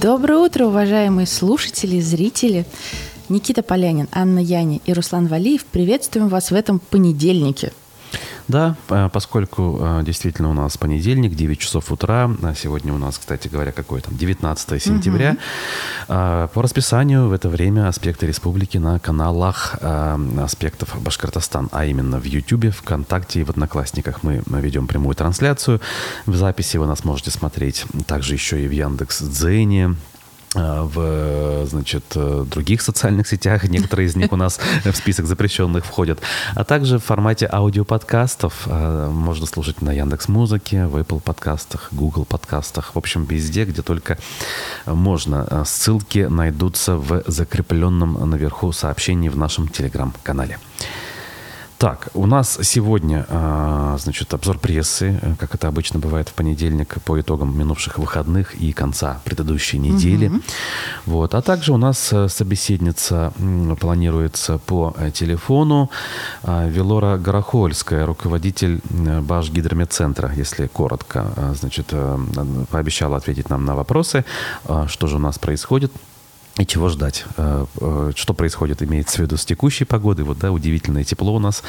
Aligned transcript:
Доброе 0.00 0.38
утро, 0.38 0.66
уважаемые 0.66 1.26
слушатели, 1.26 1.98
зрители. 1.98 2.66
Никита 3.28 3.64
Полянин, 3.64 4.06
Анна 4.12 4.38
Яни 4.38 4.80
и 4.86 4.92
Руслан 4.92 5.26
Валиев 5.26 5.64
приветствуем 5.64 6.28
вас 6.28 6.52
в 6.52 6.54
этом 6.54 6.78
понедельнике. 6.78 7.72
Да, 8.48 8.76
э, 8.88 9.10
поскольку 9.12 9.78
э, 9.80 10.02
действительно 10.04 10.50
у 10.50 10.54
нас 10.54 10.78
понедельник, 10.78 11.34
9 11.34 11.58
часов 11.58 11.92
утра, 11.92 12.30
а 12.42 12.54
сегодня 12.54 12.94
у 12.94 12.98
нас, 12.98 13.18
кстати 13.18 13.48
говоря, 13.48 13.72
какое 13.72 14.00
там, 14.00 14.16
19 14.16 14.82
сентября, 14.82 15.32
угу. 15.32 15.38
по 16.08 16.62
расписанию 16.62 17.28
в 17.28 17.32
это 17.32 17.50
время 17.50 17.88
«Аспекты 17.88 18.26
республики» 18.26 18.78
на 18.78 18.98
каналах 18.98 19.78
«Аспектов 19.82 21.00
Башкортостан», 21.00 21.68
а 21.72 21.84
именно 21.84 22.18
в 22.18 22.24
YouTube, 22.24 22.74
ВКонтакте 22.74 23.40
и 23.40 23.44
в 23.44 23.50
Одноклассниках 23.50 24.22
мы 24.22 24.42
ведем 24.46 24.86
прямую 24.86 25.14
трансляцию. 25.14 25.80
В 26.24 26.34
записи 26.34 26.78
вы 26.78 26.86
нас 26.86 27.04
можете 27.04 27.30
смотреть 27.30 27.84
также 28.06 28.34
еще 28.34 28.64
и 28.64 28.68
в 28.68 28.70
Яндекс.Дзене, 28.70 29.96
в, 30.54 31.66
значит, 31.66 32.04
э, 32.14 32.44
других 32.50 32.82
социальных 32.82 33.28
сетях. 33.28 33.64
Некоторые 33.64 34.06
из 34.06 34.16
них 34.16 34.32
у 34.32 34.36
нас 34.36 34.58
в 34.84 34.92
список 34.94 35.26
запрещенных 35.26 35.84
входят. 35.84 36.20
А 36.54 36.64
также 36.64 36.98
в 36.98 37.04
формате 37.04 37.48
аудиоподкастов. 37.50 38.66
Э, 38.66 39.08
можно 39.10 39.46
слушать 39.46 39.82
на 39.82 39.92
Яндекс 39.92 40.28
Музыке, 40.28 40.86
в 40.86 40.96
Apple 40.96 41.20
подкастах, 41.20 41.88
Google 41.92 42.24
подкастах. 42.24 42.94
В 42.94 42.98
общем, 42.98 43.24
везде, 43.24 43.64
где 43.64 43.82
только 43.82 44.18
можно. 44.86 45.64
Ссылки 45.64 46.20
найдутся 46.20 46.96
в 46.96 47.22
закрепленном 47.26 48.30
наверху 48.30 48.72
сообщении 48.72 49.28
в 49.28 49.36
нашем 49.36 49.68
телеграм-канале. 49.68 50.58
Так, 51.78 52.08
у 52.14 52.26
нас 52.26 52.58
сегодня, 52.62 53.24
а, 53.28 53.96
значит, 54.00 54.34
обзор 54.34 54.58
прессы, 54.58 55.16
э, 55.22 55.34
как 55.38 55.54
это 55.54 55.68
обычно 55.68 56.00
бывает 56.00 56.28
в 56.28 56.34
понедельник, 56.34 57.00
по 57.04 57.20
итогам 57.20 57.56
минувших 57.56 57.98
выходных 57.98 58.56
и 58.56 58.72
конца 58.72 59.20
предыдущей 59.24 59.78
недели. 59.78 60.26
Угу. 60.26 60.40
Вот. 61.06 61.34
А 61.36 61.40
также 61.40 61.72
у 61.72 61.76
нас 61.76 62.12
э, 62.12 62.28
собеседница 62.28 63.32
планируется 63.78 64.58
по 64.58 64.92
э, 64.98 65.12
телефону 65.12 65.88
а, 66.42 66.66
Велора 66.66 67.16
Горохольская, 67.16 68.04
руководитель 68.06 68.80
Башгидромедцентра, 68.90 70.32
если 70.34 70.66
коротко. 70.66 71.32
А, 71.36 71.54
значит, 71.54 71.94
пообещала 72.70 73.18
ответить 73.18 73.50
нам 73.50 73.64
на 73.64 73.76
вопросы, 73.76 74.24
что 74.88 75.06
же 75.06 75.16
у 75.16 75.20
нас 75.20 75.38
происходит 75.38 75.92
и 76.58 76.66
чего 76.66 76.88
ждать? 76.88 77.24
Э, 77.36 77.66
э, 77.80 78.12
что 78.16 78.34
происходит, 78.34 78.82
имеется 78.82 79.18
в 79.18 79.20
виду 79.20 79.36
с 79.36 79.44
текущей 79.44 79.84
погодой. 79.84 80.24
Вот, 80.24 80.38
да, 80.38 80.50
удивительное 80.50 81.04
тепло 81.04 81.34
у 81.34 81.38
нас 81.38 81.62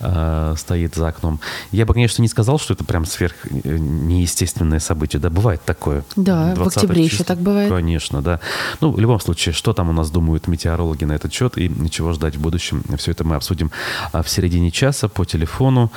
э, 0.00 0.54
стоит 0.56 0.94
за 0.94 1.08
окном. 1.08 1.40
Я 1.72 1.84
бы, 1.84 1.94
конечно, 1.94 2.22
не 2.22 2.28
сказал, 2.28 2.58
что 2.58 2.74
это 2.74 2.84
прям 2.84 3.04
сверх 3.04 3.34
неестественное 3.52 4.78
событие. 4.78 5.20
Да, 5.20 5.30
бывает 5.30 5.62
такое. 5.64 6.04
Да, 6.14 6.54
в 6.54 6.66
октябре 6.68 7.04
числа. 7.04 7.14
еще 7.14 7.24
так 7.24 7.38
бывает. 7.38 7.70
Конечно, 7.70 8.22
да. 8.22 8.40
Ну, 8.80 8.92
в 8.92 9.00
любом 9.00 9.18
случае, 9.18 9.52
что 9.52 9.72
там 9.72 9.88
у 9.90 9.92
нас 9.92 10.10
думают 10.10 10.46
метеорологи 10.46 11.04
на 11.04 11.12
этот 11.12 11.32
счет 11.32 11.58
и 11.58 11.70
чего 11.90 12.12
ждать 12.12 12.36
в 12.36 12.40
будущем, 12.40 12.84
все 12.98 13.10
это 13.10 13.24
мы 13.24 13.34
обсудим 13.34 13.72
а, 14.12 14.22
в 14.22 14.28
середине 14.28 14.70
часа 14.70 15.08
по 15.08 15.24
телефону. 15.24 15.90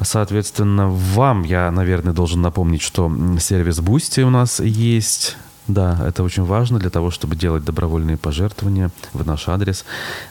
Соответственно, 0.00 0.88
вам 0.88 1.42
я, 1.42 1.70
наверное, 1.70 2.14
должен 2.14 2.40
напомнить, 2.40 2.82
что 2.82 3.12
сервис 3.38 3.78
Boosty 3.80 4.22
у 4.22 4.30
нас 4.30 4.60
есть 4.60 5.36
да, 5.66 5.98
это 6.06 6.22
очень 6.22 6.44
важно 6.44 6.78
для 6.78 6.90
того, 6.90 7.10
чтобы 7.10 7.36
делать 7.36 7.64
добровольные 7.64 8.16
пожертвования 8.16 8.90
в 9.12 9.26
наш 9.26 9.48
адрес, 9.48 9.84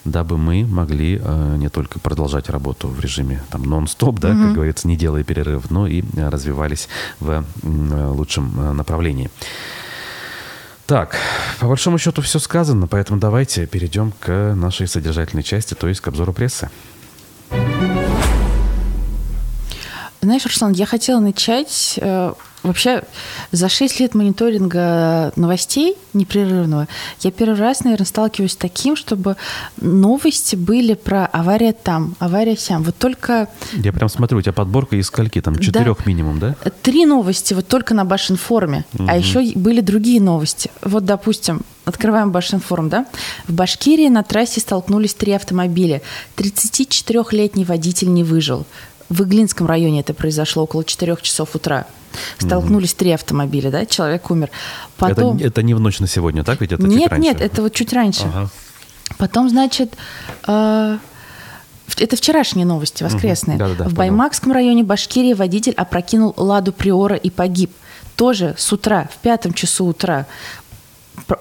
дабы 0.06 0.38
мы 0.38 0.66
могли 0.66 1.20
э, 1.24 1.56
не 1.58 1.70
только 1.70 2.00
продолжать 2.00 2.50
работу 2.50 2.88
в 2.88 3.00
режиме 3.00 3.44
там 3.50 3.64
нон-стоп, 3.64 4.20
да, 4.20 4.30
mm-hmm. 4.30 4.44
как 4.44 4.54
говорится, 4.54 4.88
не 4.88 4.96
делая 4.96 5.24
перерыв, 5.24 5.72
но 5.72 5.88
и 5.88 6.04
э, 6.16 6.30
развивались 6.30 6.88
в 7.20 7.44
э, 7.64 8.08
лучшем 8.12 8.54
э, 8.60 8.74
направлении. 8.74 9.32
Так, 10.86 11.16
по 11.60 11.68
большому 11.68 11.98
счету 11.98 12.22
все 12.22 12.40
сказано, 12.40 12.88
поэтому 12.88 13.20
давайте 13.20 13.66
перейдем 13.66 14.14
к 14.20 14.54
нашей 14.54 14.88
содержательной 14.88 15.44
части, 15.44 15.74
то 15.74 15.88
есть 15.88 16.02
к 16.02 16.08
обзору 16.08 16.34
прессы. 16.34 16.70
Знаешь, 20.24 20.46
Руслан, 20.46 20.72
я 20.72 20.86
хотела 20.86 21.20
начать... 21.20 22.00
Э, 22.02 22.34
вообще, 22.64 23.04
за 23.52 23.68
6 23.68 24.00
лет 24.00 24.16
мониторинга 24.16 25.34
новостей 25.36 25.98
непрерывного 26.14 26.88
я 27.20 27.32
первый 27.32 27.60
раз, 27.60 27.84
наверное, 27.84 28.06
сталкиваюсь 28.06 28.54
с 28.54 28.56
таким, 28.56 28.96
чтобы 28.96 29.36
новости 29.82 30.56
были 30.56 30.94
про 30.94 31.26
авария 31.26 31.74
там, 31.74 32.16
авария 32.20 32.56
сям. 32.56 32.84
Вот 32.84 32.96
только... 32.98 33.50
Я 33.74 33.92
прям 33.92 34.08
смотрю, 34.08 34.38
у 34.38 34.42
тебя 34.42 34.54
подборка 34.54 34.96
из 34.96 35.08
скольки? 35.08 35.42
Там 35.42 35.60
четырех 35.60 35.98
да, 35.98 36.04
минимум, 36.06 36.40
да? 36.40 36.56
Три 36.82 37.06
новости 37.06 37.54
вот 37.54 37.68
только 37.68 37.94
на 37.94 38.06
Башинформе. 38.06 38.86
Угу. 38.94 39.06
А 39.10 39.18
еще 39.18 39.42
были 39.56 39.82
другие 39.82 40.22
новости. 40.22 40.72
Вот, 40.82 41.04
допустим, 41.04 41.64
Открываем 41.86 42.32
Башинформ, 42.32 42.88
да? 42.88 43.06
В 43.46 43.54
Башкирии 43.54 44.08
на 44.08 44.24
трассе 44.24 44.62
столкнулись 44.62 45.14
три 45.14 45.34
автомобиля. 45.34 46.02
34-летний 46.38 47.66
водитель 47.66 48.14
не 48.14 48.24
выжил. 48.24 48.66
В 49.10 49.24
Иглинском 49.24 49.68
районе 49.68 50.02
это 50.02 50.14
произошло 50.14 50.64
около 50.64 50.84
4 50.84 51.18
часов 51.22 51.56
утра. 51.56 51.86
Столкнулись 52.38 52.94
три 52.94 53.12
автомобиля, 53.12 53.72
да, 53.72 53.86
человек 53.86 54.30
умер. 54.30 54.50
Потом... 54.98 55.38
Это, 55.38 55.48
это 55.48 55.64
не 55.64 55.74
в 55.74 55.80
ночь 55.80 56.00
на 56.00 56.08
сегодня, 56.08 56.44
так? 56.44 56.62
Ведь 56.62 56.72
это 56.72 56.84
нет, 56.84 57.18
нет, 57.18 57.42
это 57.42 57.62
вот 57.62 57.74
чуть 57.74 57.92
раньше. 57.94 58.24
Ага. 58.24 58.50
Потом, 59.18 59.50
значит, 59.50 59.96
э, 60.48 60.98
это 61.98 62.16
вчерашние 62.16 62.66
новости, 62.66 63.04
воскресные. 63.04 63.58
Угу. 63.58 63.64
Да, 63.64 63.70
да, 63.70 63.84
да, 63.84 63.90
в 63.90 63.94
Баймакском 63.94 64.52
районе 64.52 64.84
Башкирии 64.84 65.34
водитель 65.34 65.74
опрокинул 65.74 66.34
ладу 66.38 66.72
Приора 66.72 67.16
и 67.16 67.30
погиб. 67.30 67.72
Тоже 68.16 68.54
с 68.58 68.72
утра, 68.72 69.10
в 69.12 69.18
пятом 69.18 69.54
часу 69.54 69.86
утра 69.86 70.28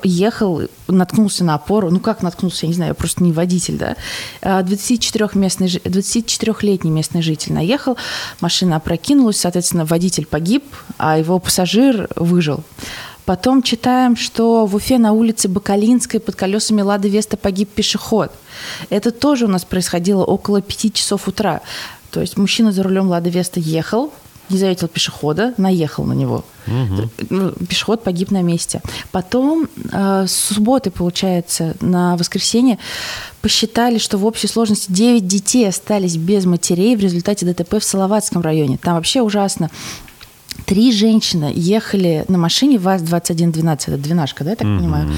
ехал, 0.03 0.63
наткнулся 0.89 1.45
на 1.45 1.55
опору. 1.55 1.91
Ну, 1.91 2.01
как 2.01 2.23
наткнулся, 2.23 2.67
я 2.67 2.69
не 2.69 2.75
знаю, 2.75 2.91
я 2.91 2.95
просто 2.95 3.23
не 3.23 3.33
водитель, 3.33 3.77
да. 3.79 3.97
24-местный, 4.43 5.81
а, 5.85 5.89
24-летний 5.89 6.91
местный 6.91 7.23
житель 7.23 7.53
наехал, 7.53 7.97
машина 8.41 8.77
опрокинулась, 8.77 9.39
соответственно, 9.39 9.85
водитель 9.85 10.27
погиб, 10.27 10.65
а 10.99 11.19
его 11.19 11.39
пассажир 11.39 12.09
выжил. 12.17 12.63
Потом 13.25 13.63
читаем, 13.63 14.17
что 14.17 14.67
в 14.67 14.75
Уфе 14.75 14.99
на 14.99 15.13
улице 15.13 15.49
Бакалинской 15.49 16.19
под 16.19 16.35
колесами 16.35 16.83
Лады 16.83 17.09
Веста 17.09 17.37
погиб 17.37 17.71
пешеход. 17.71 18.33
Это 18.91 19.13
тоже 19.13 19.45
у 19.45 19.49
нас 19.49 19.65
происходило 19.65 20.25
около 20.25 20.61
5 20.61 20.95
часов 20.95 21.29
утра. 21.29 21.61
То 22.11 22.21
есть 22.21 22.37
мужчина 22.37 22.73
за 22.73 22.83
рулем 22.83 23.09
Лады 23.09 23.31
Веста 23.31 23.61
ехал, 23.61 24.13
не 24.53 24.59
заметил 24.59 24.89
пешехода, 24.89 25.55
наехал 25.57 26.05
на 26.05 26.13
него. 26.13 26.45
Угу. 26.67 27.67
Пешеход 27.67 28.05
погиб 28.05 28.31
на 28.31 28.43
месте. 28.43 28.81
Потом 29.11 29.69
э, 29.93 30.27
с 30.27 30.33
субботы, 30.33 30.91
получается, 30.91 31.75
на 31.81 32.17
воскресенье 32.17 32.79
посчитали, 33.41 33.99
что 33.99 34.19
в 34.19 34.27
общей 34.27 34.47
сложности 34.47 34.93
9 34.93 35.27
детей 35.27 35.69
остались 35.69 36.17
без 36.17 36.45
матерей 36.45 36.97
в 36.97 37.01
результате 37.01 37.47
ДТП 37.47 37.75
в 37.81 37.85
Салаватском 37.85 38.43
районе. 38.43 38.79
Там 38.79 38.95
вообще 38.95 39.23
ужасно. 39.23 39.71
Три 40.67 40.93
женщины 40.93 41.53
ехали 41.55 42.25
на 42.29 42.39
машине 42.39 42.79
ВАЗ-2112, 42.79 43.79
это 43.87 43.97
двенашка, 43.97 44.45
да, 44.45 44.51
я 44.51 44.57
так 44.57 44.67
mm-hmm. 44.67 44.79
понимаю? 44.79 45.11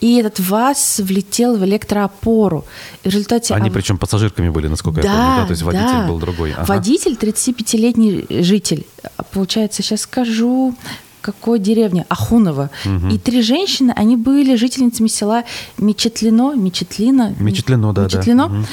И 0.00 0.16
этот 0.16 0.40
ВАЗ 0.40 1.00
влетел 1.04 1.56
в 1.56 1.64
электроопору. 1.64 2.64
И 3.02 3.08
в 3.08 3.12
результате... 3.12 3.54
Они 3.54 3.70
причем 3.70 3.98
пассажирками 3.98 4.48
были, 4.48 4.68
насколько 4.68 5.02
да, 5.02 5.08
я 5.08 5.14
помню, 5.14 5.40
да? 5.40 5.46
То 5.46 5.50
есть 5.50 5.62
водитель 5.62 5.86
да. 5.86 6.06
был 6.06 6.18
другой. 6.18 6.52
Ага. 6.52 6.64
Водитель 6.64 7.14
35-летний 7.14 8.26
житель. 8.42 8.86
Получается, 9.32 9.82
сейчас 9.82 10.02
скажу, 10.02 10.74
какой 11.20 11.58
деревни? 11.58 12.04
Ахунова. 12.08 12.70
Угу. 12.84 13.08
И 13.08 13.18
три 13.18 13.42
женщины, 13.42 13.92
они 13.96 14.16
были 14.16 14.54
жительницами 14.54 15.08
села 15.08 15.44
Мечетлино, 15.76 16.54
Мечетлино. 16.54 17.34
Мечетлино, 17.38 17.92
да, 17.92 18.04
Мечетлино. 18.04 18.48
да. 18.48 18.54
Угу. 18.54 18.66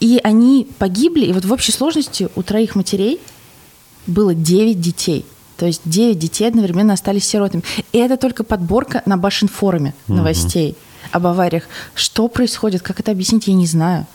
И 0.00 0.20
они 0.22 0.68
погибли, 0.78 1.24
и 1.24 1.32
вот 1.32 1.44
в 1.44 1.52
общей 1.52 1.72
сложности 1.72 2.28
у 2.36 2.42
троих 2.42 2.74
матерей 2.76 3.20
было 4.06 4.34
9 4.34 4.80
детей. 4.80 5.24
То 5.58 5.66
есть 5.66 5.82
9 5.84 6.18
детей 6.18 6.46
одновременно 6.46 6.94
остались 6.94 7.26
сиротами. 7.26 7.64
И 7.92 7.98
это 7.98 8.16
только 8.16 8.44
подборка 8.44 9.02
на 9.06 9.16
Башинфоруме 9.16 9.92
новостей 10.06 10.70
угу. 10.70 10.78
об 11.12 11.26
авариях. 11.26 11.64
Что 11.94 12.28
происходит, 12.28 12.82
как 12.82 13.00
это 13.00 13.10
объяснить, 13.10 13.48
я 13.48 13.54
не 13.54 13.66
знаю. 13.66 14.06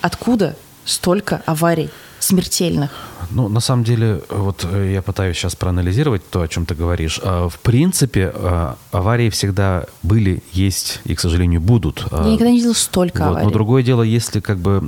Откуда 0.00 0.56
столько 0.84 1.42
аварий? 1.44 1.90
Смертельных? 2.22 2.90
Ну, 3.30 3.48
на 3.48 3.60
самом 3.60 3.84
деле, 3.84 4.22
вот 4.28 4.66
э, 4.70 4.92
я 4.92 5.02
пытаюсь 5.02 5.36
сейчас 5.36 5.56
проанализировать 5.56 6.28
то, 6.28 6.42
о 6.42 6.48
чем 6.48 6.66
ты 6.66 6.74
говоришь. 6.74 7.20
А, 7.22 7.48
в 7.48 7.58
принципе, 7.60 8.32
а, 8.34 8.76
аварии 8.90 9.30
всегда 9.30 9.84
были, 10.02 10.42
есть 10.52 11.00
и, 11.04 11.14
к 11.14 11.20
сожалению, 11.20 11.60
будут. 11.60 12.06
А, 12.10 12.24
я 12.24 12.32
никогда 12.32 12.50
не 12.50 12.58
видел 12.58 12.74
столько 12.74 13.20
вот. 13.20 13.28
аварий. 13.28 13.46
Но 13.46 13.50
другое 13.50 13.82
дело, 13.82 14.02
если 14.02 14.40
как 14.40 14.58
бы 14.58 14.82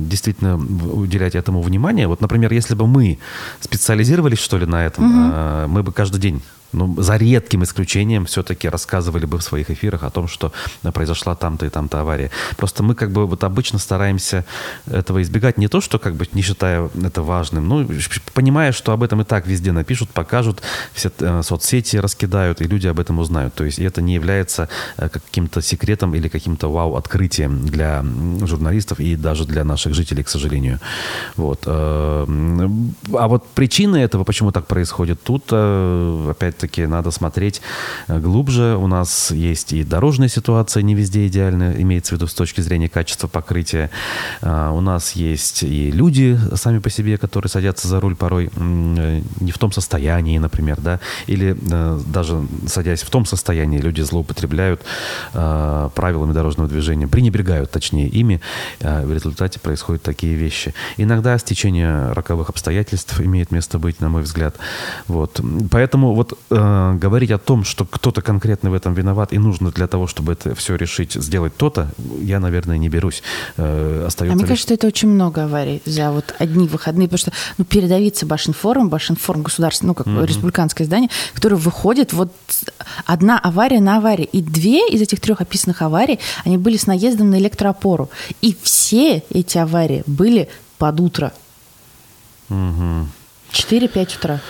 действительно 0.00 0.56
уделять 0.56 1.34
этому 1.34 1.62
внимание. 1.62 2.06
Вот, 2.06 2.20
например, 2.20 2.52
если 2.52 2.74
бы 2.74 2.86
мы 2.86 3.18
специализировались, 3.60 4.38
что 4.38 4.58
ли, 4.58 4.66
на 4.66 4.86
этом, 4.86 5.04
угу. 5.04 5.68
мы 5.68 5.82
бы 5.82 5.92
каждый 5.92 6.20
день 6.20 6.42
ну, 6.72 7.00
за 7.00 7.16
редким 7.16 7.62
исключением 7.62 8.26
все-таки 8.26 8.68
рассказывали 8.68 9.26
бы 9.26 9.38
в 9.38 9.42
своих 9.42 9.70
эфирах 9.70 10.04
о 10.04 10.10
том, 10.10 10.28
что 10.28 10.52
произошла 10.94 11.34
там-то 11.34 11.66
и 11.66 11.68
там-то 11.68 12.00
авария. 12.00 12.30
Просто 12.56 12.82
мы 12.82 12.94
как 12.94 13.10
бы 13.10 13.26
вот 13.26 13.44
обычно 13.44 13.78
стараемся 13.78 14.44
этого 14.86 15.22
избегать. 15.22 15.58
Не 15.58 15.68
то, 15.68 15.80
что 15.80 15.98
как 15.98 16.14
бы 16.14 16.26
не 16.32 16.42
считая 16.42 16.88
это 17.02 17.22
важным, 17.22 17.68
ну, 17.68 17.88
понимая, 18.34 18.72
что 18.72 18.92
об 18.92 19.02
этом 19.02 19.20
и 19.20 19.24
так 19.24 19.46
везде 19.46 19.72
напишут, 19.72 20.10
покажут, 20.10 20.62
все 20.92 21.10
э, 21.18 21.42
соцсети 21.42 21.96
раскидают, 21.96 22.60
и 22.60 22.64
люди 22.64 22.86
об 22.86 23.00
этом 23.00 23.18
узнают. 23.18 23.54
То 23.54 23.64
есть 23.64 23.78
это 23.78 24.02
не 24.02 24.14
является 24.14 24.68
э, 24.96 25.08
каким-то 25.08 25.62
секретом 25.62 26.14
или 26.14 26.28
каким-то 26.28 26.70
вау-открытием 26.70 27.66
для 27.66 28.04
журналистов 28.46 29.00
и 29.00 29.16
даже 29.16 29.44
для 29.44 29.64
наших 29.64 29.94
жителей, 29.94 30.22
к 30.22 30.28
сожалению. 30.28 30.78
Вот. 31.36 31.62
Э, 31.66 32.26
а 33.14 33.28
вот 33.28 33.46
причины 33.54 33.96
этого, 33.96 34.24
почему 34.24 34.52
так 34.52 34.66
происходит, 34.66 35.22
тут 35.22 35.52
опять 35.52 36.59
опять-таки 36.60 36.86
надо 36.86 37.10
смотреть 37.10 37.62
э, 38.08 38.18
глубже. 38.18 38.76
У 38.76 38.86
нас 38.86 39.30
есть 39.30 39.72
и 39.72 39.84
дорожная 39.84 40.28
ситуация 40.28 40.82
не 40.82 40.94
везде 40.94 41.26
идеальная, 41.26 41.80
имеется 41.80 42.14
в 42.14 42.18
виду 42.18 42.26
с 42.26 42.34
точки 42.34 42.60
зрения 42.60 42.88
качества 42.88 43.28
покрытия. 43.28 43.90
А, 44.42 44.70
у 44.72 44.80
нас 44.80 45.12
есть 45.12 45.62
и 45.62 45.90
люди 45.90 46.38
сами 46.54 46.78
по 46.78 46.90
себе, 46.90 47.16
которые 47.16 47.50
садятся 47.50 47.88
за 47.88 48.00
руль 48.00 48.14
порой 48.14 48.50
э, 48.54 49.22
не 49.40 49.52
в 49.52 49.58
том 49.58 49.72
состоянии, 49.72 50.38
например, 50.38 50.80
да, 50.80 51.00
или 51.26 51.56
э, 51.70 52.00
даже 52.06 52.42
садясь 52.66 53.02
в 53.02 53.10
том 53.10 53.24
состоянии, 53.24 53.78
люди 53.78 54.02
злоупотребляют 54.02 54.82
правилами 55.32 56.32
дорожного 56.32 56.68
движения, 56.68 57.06
пренебрегают, 57.06 57.70
точнее, 57.70 58.08
ими. 58.08 58.40
В 58.80 59.12
результате 59.12 59.60
происходят 59.60 60.02
такие 60.02 60.34
вещи. 60.34 60.74
Иногда 60.96 61.38
стечение 61.38 62.12
роковых 62.12 62.48
обстоятельств 62.50 63.20
имеет 63.20 63.50
место 63.50 63.78
быть, 63.78 64.00
на 64.00 64.08
мой 64.08 64.22
взгляд. 64.22 64.56
Вот. 65.06 65.40
Поэтому 65.70 66.14
вот 66.14 66.38
э, 66.50 66.94
говорить 66.94 67.30
о 67.30 67.38
том, 67.38 67.64
что 67.64 67.84
кто-то 67.84 68.22
конкретно 68.22 68.70
в 68.70 68.74
этом 68.74 68.94
виноват 68.94 69.32
и 69.32 69.38
нужно 69.38 69.70
для 69.70 69.86
того, 69.86 70.06
чтобы 70.06 70.32
это 70.32 70.54
все 70.54 70.76
решить, 70.76 71.12
сделать 71.14 71.56
то-то, 71.56 71.90
я, 72.20 72.40
наверное, 72.40 72.78
не 72.78 72.88
берусь. 72.88 73.22
Э, 73.56 74.04
остается 74.06 74.32
а 74.32 74.36
мне 74.36 74.42
лишь... 74.42 74.48
кажется, 74.48 74.66
что 74.66 74.74
это 74.74 74.86
очень 74.86 75.08
много 75.08 75.44
аварий 75.44 75.82
за 75.86 76.10
вот 76.10 76.34
одни 76.38 76.68
выходные, 76.68 77.08
потому 77.08 77.18
что 77.18 77.32
ну, 77.58 77.64
передавиться 77.64 78.26
Башинформ, 78.26 78.88
Башинформ 78.88 79.42
государственное, 79.42 79.90
ну, 79.90 79.94
как 79.94 80.06
mm-hmm. 80.06 80.26
республиканское 80.26 80.86
здание, 80.86 81.10
которое 81.34 81.56
выходит 81.56 82.12
вот 82.12 82.32
одна 83.06 83.38
авария 83.38 83.80
на 83.80 83.98
аварии. 83.98 84.28
И 84.32 84.42
две 84.42 84.88
из 84.88 85.00
этих 85.02 85.20
трех 85.20 85.40
описанных 85.40 85.82
аварий, 85.82 86.18
они 86.44 86.58
были 86.58 86.76
с 86.76 86.86
наездом 86.86 87.30
на 87.30 87.38
электроопору. 87.38 88.10
И 88.40 88.56
все 88.62 89.22
эти 89.30 89.58
аварии 89.58 90.02
были 90.06 90.48
под 90.78 91.00
утро. 91.00 91.32
Угу. 92.48 93.06
4-5 93.52 94.18
утра. 94.18 94.40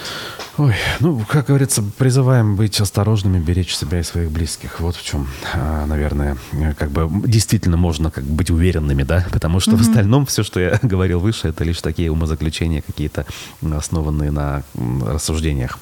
Ой, 0.59 0.75
ну, 0.99 1.25
как 1.27 1.47
говорится, 1.47 1.83
призываем 1.97 2.57
быть 2.57 2.81
осторожными, 2.81 3.39
беречь 3.39 3.75
себя 3.75 4.01
и 4.01 4.03
своих 4.03 4.31
близких. 4.31 4.81
Вот 4.81 4.95
в 4.95 5.03
чем, 5.03 5.27
а, 5.55 5.87
наверное, 5.87 6.37
как 6.77 6.91
бы 6.91 7.09
действительно 7.27 7.77
можно 7.77 8.11
как 8.11 8.25
бы 8.25 8.35
быть 8.35 8.51
уверенными, 8.51 9.03
да, 9.03 9.27
потому 9.33 9.61
что 9.61 9.71
mm-hmm. 9.71 9.77
в 9.77 9.81
остальном 9.81 10.27
все, 10.27 10.43
что 10.43 10.61
я 10.61 10.79
говорил 10.83 11.21
выше, 11.21 11.49
это 11.49 11.65
лишь 11.65 11.81
такие 11.81 12.11
умозаключения 12.11 12.83
какие-то, 12.83 13.25
основанные 13.63 14.33
на 14.33 14.63
рассуждениях. 14.75 15.79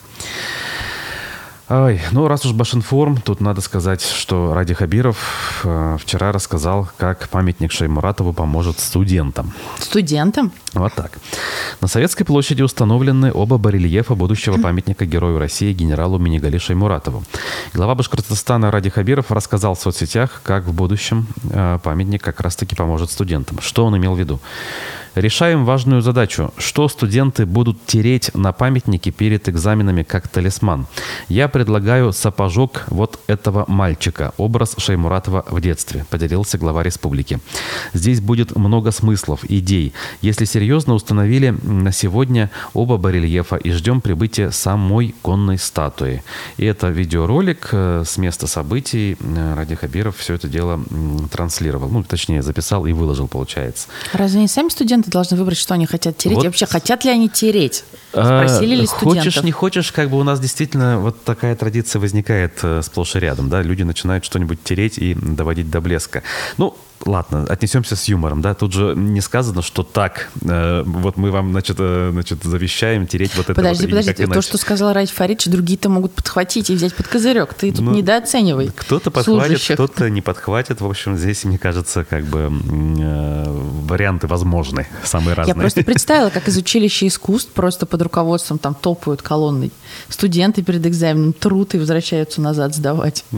Ой, 1.71 2.01
ну 2.13 2.29
раз 2.29 2.47
уж 2.47 2.53
Башинформ, 2.53 3.19
тут 3.21 3.43
надо 3.43 3.61
сказать, 3.61 4.01
что 4.01 4.55
Ради 4.55 4.73
Хабиров 4.73 5.61
э, 5.65 5.99
вчера 6.01 6.33
рассказал, 6.33 6.89
как 6.97 7.29
памятник 7.29 7.73
Шеймуратову 7.73 8.33
поможет 8.33 8.81
студентам. 8.81 9.53
Студентам? 9.79 10.51
Вот 10.73 10.95
так. 10.95 11.19
На 11.83 11.87
Советской 11.89 12.25
площади 12.25 12.63
установлены 12.63 13.33
оба 13.35 13.59
барельефа 13.59 14.15
будущего 14.15 14.57
памятника 14.59 15.05
Герою 15.05 15.39
России 15.39 15.75
генералу 15.75 16.19
Минигали 16.19 16.57
Шеймуратову. 16.57 17.23
Глава 17.75 17.95
Башкортостана 17.95 18.71
Ради 18.71 18.89
Хабиров 18.89 19.31
рассказал 19.31 19.75
в 19.75 19.81
соцсетях, 19.81 20.41
как 20.45 20.65
в 20.65 20.73
будущем 20.73 21.27
э, 21.51 21.79
памятник 21.83 22.23
как 22.23 22.41
раз-таки 22.41 22.77
поможет 22.77 23.11
студентам. 23.11 23.61
Что 23.61 23.85
он 23.85 23.95
имел 23.95 24.15
в 24.15 24.19
виду? 24.19 24.41
Решаем 25.15 25.65
важную 25.65 26.03
задачу. 26.03 26.53
Что 26.57 26.89
студенты 26.89 27.47
будут 27.47 27.85
тереть 27.87 28.35
на 28.35 28.53
памятнике 28.53 29.11
перед 29.11 29.49
экзаменами 29.49 30.03
как 30.03 30.29
талисман? 30.29 30.87
Я 31.29 31.49
предлагаю 31.49 32.13
сапожок 32.13 32.85
вот 32.89 33.21
этого 33.27 33.65
мальчика, 33.69 34.33
образ 34.37 34.75
Шеймуратова 34.79 35.45
в 35.49 35.61
детстве, 35.61 36.05
поделился 36.11 36.59
глава 36.59 36.83
республики. 36.83 37.41
Здесь 37.93 38.21
будет 38.21 38.57
много 38.57 38.91
смыслов, 38.91 39.45
идей. 39.49 39.93
Если 40.21 40.45
серьезно, 40.45 40.95
установили 40.95 41.51
на 41.63 41.93
сегодня 41.93 42.51
оба 42.75 42.97
барельефа 42.97 43.57
и 43.57 43.71
ждем 43.71 44.01
прибытия 44.01 44.51
самой 44.51 45.15
конной 45.23 45.59
статуи. 45.59 46.23
И 46.57 46.65
это 46.65 46.89
видеоролик 46.89 47.69
э, 47.73 48.03
с 48.07 48.19
места 48.19 48.47
событий. 48.47 49.17
Э, 49.21 49.55
Ради 49.55 49.75
Хабиров 49.75 50.17
все 50.17 50.35
это 50.35 50.49
дело 50.49 50.81
транслировал. 51.31 51.89
Ну, 51.89 52.03
точнее, 52.03 52.43
записал 52.43 52.87
и 52.87 52.93
выложил, 52.93 53.29
получается. 53.29 53.89
Разве 54.13 54.41
не 54.41 54.49
сами 54.49 54.69
студенты 54.69 54.98
студенты 54.99 55.11
должны 55.11 55.37
выбрать, 55.37 55.59
что 55.59 55.75
они 55.75 55.87
хотят 55.87 56.17
тереть. 56.17 56.37
Вот. 56.37 56.45
И 56.45 56.49
вообще, 56.49 56.67
хотят 56.67 57.05
ли 57.05 57.11
они 57.11 57.29
тереть? 57.29 57.85
Спросили 58.11 58.75
ли 58.75 58.87
студентов? 58.87 59.25
Хочешь, 59.25 59.43
не 59.43 59.53
хочешь, 59.53 59.93
как 59.93 60.11
бы 60.11 60.19
у 60.19 60.23
нас 60.23 60.41
действительно 60.41 60.99
вот 60.99 61.25
такая 61.25 61.55
традиция 61.57 62.01
возникает 62.01 62.59
э, 62.63 62.83
сплошь 62.83 63.17
и 63.17 63.19
рядом. 63.19 63.49
Да? 63.49 63.63
Люди 63.63 63.83
начинают 63.83 64.25
что-нибудь 64.25 64.63
тереть 64.63 64.99
и 64.99 65.15
доводить 65.15 65.71
до 65.71 65.81
блеска. 65.81 66.23
Ну, 66.57 66.77
ладно, 67.05 67.45
отнесемся 67.49 67.97
с 67.97 68.05
юмором, 68.09 68.43
да, 68.43 68.55
тут 68.55 68.73
же 68.73 68.95
не 68.97 69.21
сказано, 69.21 69.63
что 69.63 69.83
так, 69.83 70.31
э, 70.43 70.83
вот 70.85 71.17
мы 71.17 71.31
вам, 71.31 71.51
значит, 71.51 71.77
э, 71.79 72.11
значит, 72.13 72.43
завещаем 72.43 73.07
тереть 73.07 73.35
вот 73.37 73.47
это. 73.47 73.55
Подожди, 73.55 73.87
вот, 73.87 74.05
подожди, 74.05 74.27
то, 74.27 74.43
что 74.43 74.59
сказал 74.59 74.93
Ради 74.93 75.13
Фаридж, 75.13 75.49
другие-то 75.49 75.89
могут 75.89 76.13
подхватить 76.13 76.71
и 76.71 76.75
взять 76.75 76.95
под 76.95 77.09
козырек, 77.09 77.55
ты 77.55 77.73
тут 77.73 77.81
ну, 77.81 77.95
недооценивай 77.95 78.71
Кто-то 78.75 79.11
подхватит, 79.11 79.63
кто-то 79.75 80.11
не 80.11 80.23
подхватит, 80.23 80.81
в 80.81 80.87
общем, 80.87 81.17
здесь, 81.17 81.45
мне 81.45 81.59
кажется, 81.59 82.05
как 82.05 82.25
бы 82.25 82.51
э, 82.51 83.45
варианты 83.89 84.27
возможны, 84.27 84.87
самые 85.05 85.35
разные. 85.35 85.55
Я 85.55 85.61
просто 85.61 85.85
представила, 85.85 86.31
как 86.31 86.49
из 86.49 86.57
училища 86.57 87.07
искусств 87.07 87.53
просто 87.53 87.87
под 87.87 88.03
руководством 88.03 88.59
там 88.59 88.75
топают 88.75 89.23
колонной 89.23 89.73
студенты 90.09 90.63
перед 90.63 90.85
экзаменом 90.87 91.33
трут 91.33 91.75
и 91.75 91.79
возвращаются 91.79 92.41
назад 92.41 92.75
сдавать. 92.75 93.25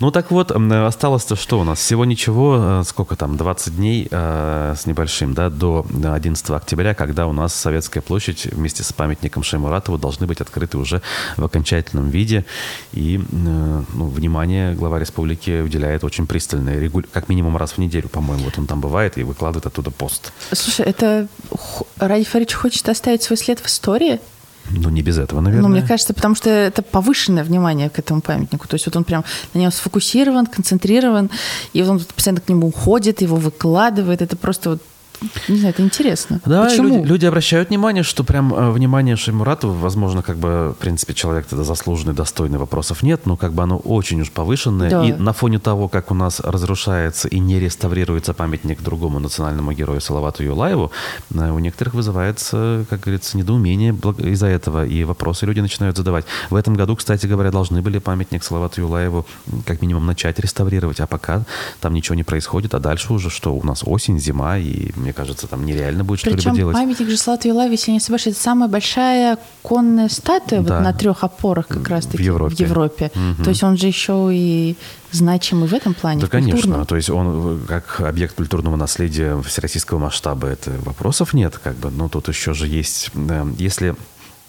Ну 0.00 0.10
так 0.10 0.30
вот, 0.30 0.50
осталось-то 0.50 1.36
что 1.36 1.60
у 1.60 1.64
нас? 1.64 1.78
Всего 1.78 2.04
ничего 2.04 2.41
всего, 2.42 2.80
э, 2.80 2.82
сколько 2.84 3.16
там, 3.16 3.36
20 3.36 3.76
дней 3.76 4.08
э, 4.10 4.74
с 4.76 4.86
небольшим, 4.86 5.34
да, 5.34 5.50
до 5.50 5.84
11 5.90 6.50
октября, 6.50 6.94
когда 6.94 7.26
у 7.26 7.32
нас 7.32 7.54
Советская 7.54 8.02
площадь 8.02 8.46
вместе 8.46 8.82
с 8.82 8.92
памятником 8.92 9.42
Шеймуратову 9.42 9.98
должны 9.98 10.26
быть 10.26 10.40
открыты 10.40 10.78
уже 10.78 11.02
в 11.36 11.44
окончательном 11.44 12.10
виде. 12.10 12.44
И 12.92 13.18
э, 13.18 13.20
ну, 13.32 14.06
внимание 14.06 14.74
глава 14.74 14.98
республики 14.98 15.60
уделяет 15.60 16.04
очень 16.04 16.26
пристальное, 16.26 16.90
как 17.12 17.28
минимум 17.28 17.56
раз 17.56 17.72
в 17.72 17.78
неделю, 17.78 18.08
по-моему, 18.08 18.44
вот 18.44 18.58
он 18.58 18.66
там 18.66 18.80
бывает 18.80 19.18
и 19.18 19.22
выкладывает 19.22 19.66
оттуда 19.66 19.90
пост. 19.90 20.32
Слушай, 20.52 20.86
это 20.86 21.28
Ради 21.98 22.24
Фарич 22.24 22.54
хочет 22.54 22.88
оставить 22.88 23.22
свой 23.22 23.36
след 23.36 23.60
в 23.60 23.66
истории? 23.66 24.20
Ну, 24.70 24.88
не 24.90 25.02
без 25.02 25.18
этого, 25.18 25.40
наверное. 25.40 25.68
Ну, 25.68 25.74
мне 25.74 25.82
кажется, 25.82 26.14
потому 26.14 26.34
что 26.34 26.50
это 26.50 26.82
повышенное 26.82 27.44
внимание 27.44 27.90
к 27.90 27.98
этому 27.98 28.20
памятнику. 28.20 28.68
То 28.68 28.74
есть 28.74 28.86
вот 28.86 28.96
он 28.96 29.04
прям 29.04 29.24
на 29.54 29.58
нем 29.58 29.72
сфокусирован, 29.72 30.46
концентрирован, 30.46 31.30
и 31.72 31.82
он 31.82 32.00
постоянно 32.00 32.40
к 32.40 32.48
нему 32.48 32.68
уходит, 32.68 33.22
его 33.22 33.36
выкладывает. 33.36 34.22
Это 34.22 34.36
просто 34.36 34.70
вот 34.70 34.82
не 35.48 35.56
знаю, 35.56 35.74
это 35.74 35.82
интересно. 35.82 36.40
Да, 36.44 36.64
Почему? 36.64 36.88
Люди, 36.88 37.06
люди 37.06 37.26
обращают 37.26 37.68
внимание, 37.68 38.02
что 38.02 38.24
прям 38.24 38.54
э, 38.54 38.70
внимание 38.70 39.16
Шеймуратову, 39.16 39.72
возможно, 39.72 40.22
как 40.22 40.36
бы, 40.36 40.74
в 40.78 40.80
принципе, 40.80 41.14
человек 41.14 41.46
тогда 41.46 41.64
заслуженный, 41.64 42.14
достойный, 42.14 42.58
вопросов 42.58 43.02
нет, 43.02 43.26
но 43.26 43.36
как 43.36 43.52
бы 43.52 43.62
оно 43.62 43.78
очень 43.78 44.20
уж 44.20 44.30
повышенное. 44.30 44.90
Да. 44.90 45.04
И 45.04 45.12
на 45.12 45.32
фоне 45.32 45.58
того, 45.58 45.88
как 45.88 46.10
у 46.10 46.14
нас 46.14 46.40
разрушается 46.40 47.28
и 47.28 47.38
не 47.38 47.60
реставрируется 47.60 48.34
памятник 48.34 48.82
другому 48.82 49.18
национальному 49.18 49.72
герою 49.72 50.00
Салавату 50.00 50.42
Юлаеву, 50.42 50.90
э, 51.34 51.50
у 51.50 51.58
некоторых 51.58 51.94
вызывается, 51.94 52.84
как 52.90 53.00
говорится, 53.00 53.36
недоумение 53.36 53.94
из-за 54.18 54.46
этого, 54.46 54.84
и 54.84 55.04
вопросы 55.04 55.46
люди 55.46 55.60
начинают 55.60 55.96
задавать. 55.96 56.24
В 56.50 56.54
этом 56.54 56.74
году, 56.74 56.96
кстати 56.96 57.26
говоря, 57.26 57.50
должны 57.50 57.82
были 57.82 57.98
памятник 57.98 58.44
Салавату 58.44 58.80
Юлаеву 58.80 59.26
как 59.66 59.82
минимум 59.82 60.06
начать 60.06 60.38
реставрировать, 60.38 61.00
а 61.00 61.06
пока 61.06 61.44
там 61.80 61.94
ничего 61.94 62.14
не 62.14 62.24
происходит, 62.24 62.74
а 62.74 62.78
дальше 62.78 63.12
уже 63.12 63.30
что, 63.30 63.54
у 63.54 63.62
нас 63.64 63.82
осень, 63.84 64.18
зима, 64.18 64.58
и 64.58 64.90
мне 64.96 65.11
мне 65.12 65.14
кажется, 65.14 65.46
там 65.46 65.66
нереально 65.66 66.04
будет 66.04 66.20
что-либо 66.20 66.50
делать. 66.52 66.74
памятник 66.74 67.08
Жеславу 67.08 67.40
Юлаеве, 67.44 67.72
если 67.72 67.90
не 67.90 67.98
ошибаюсь, 67.98 68.26
это 68.28 68.40
самая 68.40 68.68
большая 68.68 69.38
конная 69.62 70.08
статуя 70.08 70.62
да. 70.62 70.76
вот 70.76 70.84
на 70.84 70.92
трех 70.92 71.22
опорах 71.22 71.68
как 71.68 71.86
раз-таки 71.88 72.16
в 72.16 72.20
Европе. 72.20 72.56
В 72.56 72.60
Европе. 72.60 73.10
Угу. 73.14 73.44
То 73.44 73.50
есть 73.50 73.62
он 73.62 73.76
же 73.76 73.86
еще 73.86 74.30
и 74.32 74.76
значимый 75.10 75.68
в 75.68 75.74
этом 75.74 75.92
плане? 75.92 76.22
Да, 76.22 76.28
конечно. 76.28 76.84
То 76.86 76.96
есть 76.96 77.10
он 77.10 77.60
как 77.68 78.00
объект 78.00 78.34
культурного 78.34 78.76
наследия 78.76 79.40
всероссийского 79.42 79.98
масштаба, 79.98 80.48
это 80.48 80.70
вопросов 80.84 81.34
нет. 81.34 81.58
Как 81.62 81.76
бы. 81.76 81.90
Но 81.90 82.08
тут 82.08 82.28
еще 82.28 82.54
же 82.54 82.66
есть, 82.66 83.10
э, 83.14 83.46
если 83.58 83.94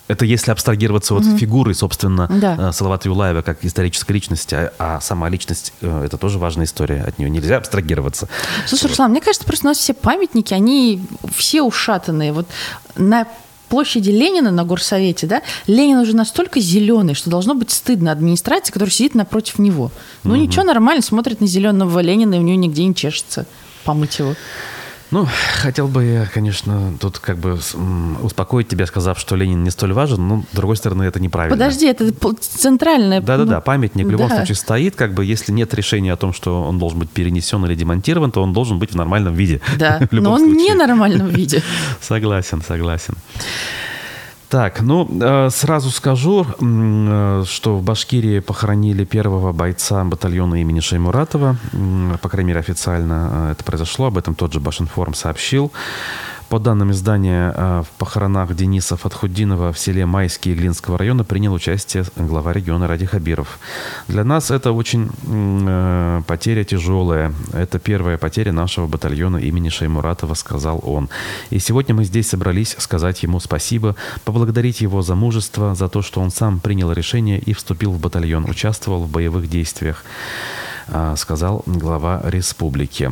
это 0.07 0.25
если 0.25 0.51
абстрагироваться 0.51 1.15
от 1.15 1.24
mm-hmm. 1.24 1.38
фигуры, 1.38 1.74
собственно, 1.74 2.27
да. 2.29 2.69
Э, 2.69 2.72
Салавата 2.74 3.07
Юлаева 3.07 3.41
как 3.41 3.63
исторической 3.63 4.12
личности, 4.12 4.55
а, 4.55 4.74
а 4.77 5.01
сама 5.01 5.29
личность 5.29 5.74
э, 5.81 6.03
это 6.05 6.17
тоже 6.17 6.39
важная 6.39 6.65
история, 6.65 7.03
от 7.03 7.17
нее 7.17 7.29
нельзя 7.29 7.57
абстрагироваться. 7.57 8.27
Слушай, 8.67 8.88
Руслан, 8.88 9.12
мне 9.12 9.22
кажется, 9.22 9.45
просто 9.45 9.67
у 9.67 9.69
нас 9.69 9.77
все 9.77 9.93
памятники, 9.93 10.53
они 10.53 11.01
все 11.33 11.62
ушатанные. 11.62 12.33
Вот 12.33 12.48
на 12.95 13.27
площади 13.69 14.10
Ленина 14.10 14.51
на 14.51 14.65
горсовете, 14.65 15.25
да, 15.25 15.41
Ленин 15.67 15.98
уже 15.98 16.15
настолько 16.15 16.60
зеленый, 16.60 17.15
что 17.15 17.29
должно 17.29 17.55
быть 17.55 17.72
стыдно 17.72 18.12
администрации, 18.12 18.72
которая 18.72 18.91
сидит 18.91 19.15
напротив 19.15 19.57
него. 19.57 19.91
Ну 20.24 20.33
угу. 20.33 20.39
ничего, 20.39 20.63
нормально, 20.63 21.01
смотрит 21.01 21.41
на 21.41 21.48
зеленого 21.48 22.00
Ленина, 22.00 22.36
и 22.36 22.39
у 22.39 22.41
нее 22.43 22.57
нигде 22.57 22.86
не 22.86 22.93
чешется 22.93 23.45
помыть 23.83 24.19
его. 24.19 24.36
Ну, 25.13 25.27
хотел 25.62 25.88
бы 25.88 26.03
я, 26.03 26.25
конечно, 26.25 26.93
тут 27.00 27.20
как 27.20 27.38
бы 27.38 27.60
успокоить 28.24 28.67
тебя, 28.67 28.88
сказав, 28.88 29.20
что 29.20 29.36
Ленин 29.36 29.63
не 29.63 29.70
столь 29.70 29.93
важен, 29.93 30.27
но, 30.27 30.43
с 30.51 30.55
другой 30.55 30.75
стороны, 30.75 31.03
это 31.03 31.20
неправильно. 31.20 31.55
Подожди, 31.55 31.86
это 31.86 32.12
центральное... 32.39 33.22
Да-да-да, 33.22 33.58
ну, 33.58 33.62
памятник 33.62 34.08
в 34.08 34.10
любом 34.10 34.29
да. 34.29 34.38
случае 34.38 34.55
стоит, 34.55 34.96
как 34.96 35.13
бы, 35.13 35.24
если 35.24 35.51
нет 35.51 35.72
решения 35.75 36.13
о 36.13 36.17
том, 36.17 36.34
что 36.34 36.63
он 36.63 36.79
должен 36.79 36.98
быть 36.98 37.12
перенесен 37.12 37.63
или 37.63 37.75
демонтирован, 37.75 38.32
то 38.32 38.41
он 38.41 38.53
должен 38.53 38.79
быть 38.79 38.93
в 38.93 38.96
нормальном 38.96 39.36
виде. 39.36 39.62
Да, 39.77 40.01
но 40.12 40.32
он 40.32 40.39
случае. 40.39 40.55
не 40.55 40.74
в 40.74 40.77
нормальном 40.77 41.27
виде. 41.27 41.62
Согласен, 42.01 42.63
согласен. 42.67 43.13
Так, 44.53 44.81
ну, 44.81 45.07
э, 45.10 45.50
сразу 45.50 45.89
скажу, 45.89 46.45
э, 46.45 47.43
что 47.48 47.75
в 47.75 47.81
Башкирии 47.81 48.39
похоронили 48.39 49.03
первого 49.03 49.51
бойца 49.51 50.03
батальона 50.03 50.62
имени 50.62 50.79
Шеймуратова. 50.79 51.55
По 52.22 52.29
крайней 52.29 52.50
мере, 52.50 52.60
официально 52.60 53.29
э, 53.31 53.51
это 53.53 53.63
произошло. 53.63 54.05
Об 54.05 54.17
этом 54.19 54.36
тот 54.36 54.53
же 54.53 54.60
Башинформ 54.60 55.15
сообщил. 55.15 55.72
По 56.50 56.60
данным 56.60 56.92
издания, 56.92 57.54
э, 57.56 57.84
в 57.84 57.98
похоронах 57.98 58.56
Дениса 58.56 58.96
Фатхуддинова 58.96 59.72
в 59.74 59.80
селе 59.80 60.06
Майский 60.06 60.54
Иглинского 60.54 60.98
района 60.98 61.24
принял 61.24 61.54
участие 61.54 62.06
глава 62.16 62.54
региона 62.54 62.88
Ради 62.88 63.06
Хабиров. 63.06 63.60
Для 64.08 64.24
нас 64.24 64.52
это 64.52 64.72
очень 64.72 65.10
э, 65.28 66.22
потеря 66.28 66.64
тяжелая. 66.64 67.34
Это 67.54 67.80
первая 67.80 68.18
потеря 68.18 68.52
нашего 68.52 68.88
батальона 68.88 69.38
имени 69.38 69.70
Шаймуратова, 69.70 70.34
сказал 70.36 70.80
он. 70.84 71.10
И 71.50 71.60
сегодня 71.60 71.96
мы 71.96 72.04
здесь 72.04 72.30
собрались 72.30 72.76
сказать 72.78 73.24
ему 73.24 73.40
спасибо, 73.40 73.96
поблагодарить 74.26 74.82
его 74.82 75.02
за 75.02 75.16
мужество, 75.16 75.76
за 75.76 75.90
то, 75.90 76.02
что 76.02 76.22
он 76.22 76.32
сам 76.32 76.60
принял 76.60 76.92
решение 76.92 77.40
и 77.40 77.54
вступил 77.54 77.92
в 77.92 78.00
батальон, 78.00 78.50
участвовал 78.50 79.04
в 79.04 79.10
боевых 79.10 79.50
действиях. 79.50 80.04
А, 80.88 81.16
сказал 81.16 81.63
глава 81.66 82.22
республики. 82.24 83.10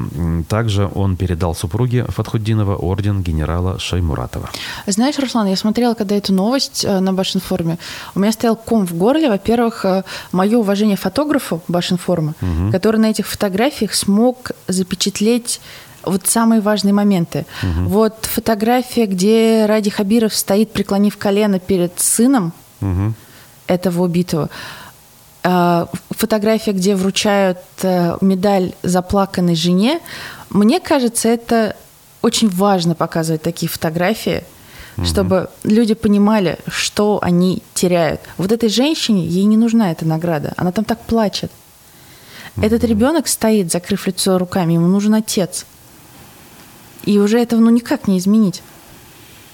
Также 0.47 0.89
он 0.93 1.15
передал 1.15 1.55
супруге 1.55 2.05
Фатхуддинова 2.05 2.75
орден 2.75 3.21
генерала 3.21 3.79
Шаймуратова. 3.79 4.49
Знаешь, 4.87 5.17
Руслан, 5.19 5.47
я 5.47 5.55
смотрела, 5.55 5.93
когда 5.93 6.15
эту 6.15 6.33
новость 6.33 6.83
э, 6.85 6.99
на 6.99 7.13
Башинформе, 7.13 7.77
у 8.15 8.19
меня 8.19 8.31
стоял 8.31 8.55
ком 8.55 8.85
в 8.85 8.93
горле. 8.93 9.29
Во-первых, 9.29 9.85
э, 9.85 10.03
мое 10.31 10.57
уважение 10.57 10.97
фотографу 10.97 11.61
Башинформа, 11.67 12.35
угу. 12.41 12.71
который 12.71 12.97
на 12.97 13.09
этих 13.09 13.27
фотографиях 13.27 13.93
смог 13.93 14.51
запечатлеть 14.67 15.61
вот 16.03 16.27
самые 16.27 16.61
важные 16.61 16.93
моменты. 16.93 17.45
Угу. 17.63 17.89
Вот 17.89 18.25
фотография, 18.25 19.05
где 19.05 19.65
Ради 19.67 19.89
Хабиров 19.89 20.33
стоит, 20.33 20.71
преклонив 20.71 21.17
колено 21.17 21.59
перед 21.59 21.99
сыном 21.99 22.53
угу. 22.81 23.13
этого 23.67 24.03
убитого. 24.03 24.49
Э, 25.43 25.87
фотография, 26.11 26.71
где 26.71 26.95
вручают 26.95 27.57
э, 27.81 28.17
медаль 28.21 28.73
заплаканной 28.83 29.55
жене, 29.55 29.99
мне 30.49 30.79
кажется, 30.79 31.29
это 31.29 31.75
очень 32.21 32.49
важно 32.49 32.93
показывать 32.93 33.41
такие 33.41 33.67
фотографии, 33.67 34.43
угу. 34.97 35.05
чтобы 35.05 35.49
люди 35.63 35.95
понимали, 35.95 36.59
что 36.67 37.19
они 37.23 37.63
теряют. 37.73 38.21
Вот 38.37 38.51
этой 38.51 38.69
женщине, 38.69 39.25
ей 39.25 39.45
не 39.45 39.57
нужна 39.57 39.91
эта 39.91 40.05
награда, 40.05 40.53
она 40.57 40.71
там 40.71 40.85
так 40.85 40.99
плачет. 41.01 41.51
Угу. 42.57 42.65
Этот 42.65 42.83
ребенок 42.83 43.27
стоит, 43.27 43.71
закрыв 43.71 44.05
лицо 44.05 44.37
руками, 44.37 44.73
ему 44.73 44.87
нужен 44.87 45.15
отец. 45.15 45.65
И 47.03 47.17
уже 47.17 47.39
этого 47.39 47.61
ну 47.61 47.71
никак 47.71 48.07
не 48.07 48.19
изменить. 48.19 48.61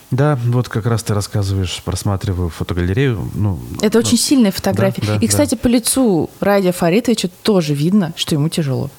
Да, 0.09 0.39
вот 0.45 0.69
как 0.69 0.85
раз 0.85 1.03
ты 1.03 1.13
рассказываешь, 1.13 1.81
просматриваю 1.83 2.49
фотогалерею. 2.49 3.29
Ну, 3.33 3.59
Это 3.81 3.97
ну, 3.97 4.05
очень 4.05 4.17
сильная 4.17 4.51
фотография. 4.51 5.01
Да, 5.01 5.15
да, 5.15 5.19
И, 5.19 5.27
кстати, 5.27 5.55
да. 5.55 5.57
по 5.57 5.67
лицу 5.67 6.29
Радия 6.39 6.71
Фаритовича 6.71 7.29
тоже 7.43 7.73
видно, 7.73 8.13
что 8.15 8.35
ему 8.35 8.47
тяжело. 8.47 8.89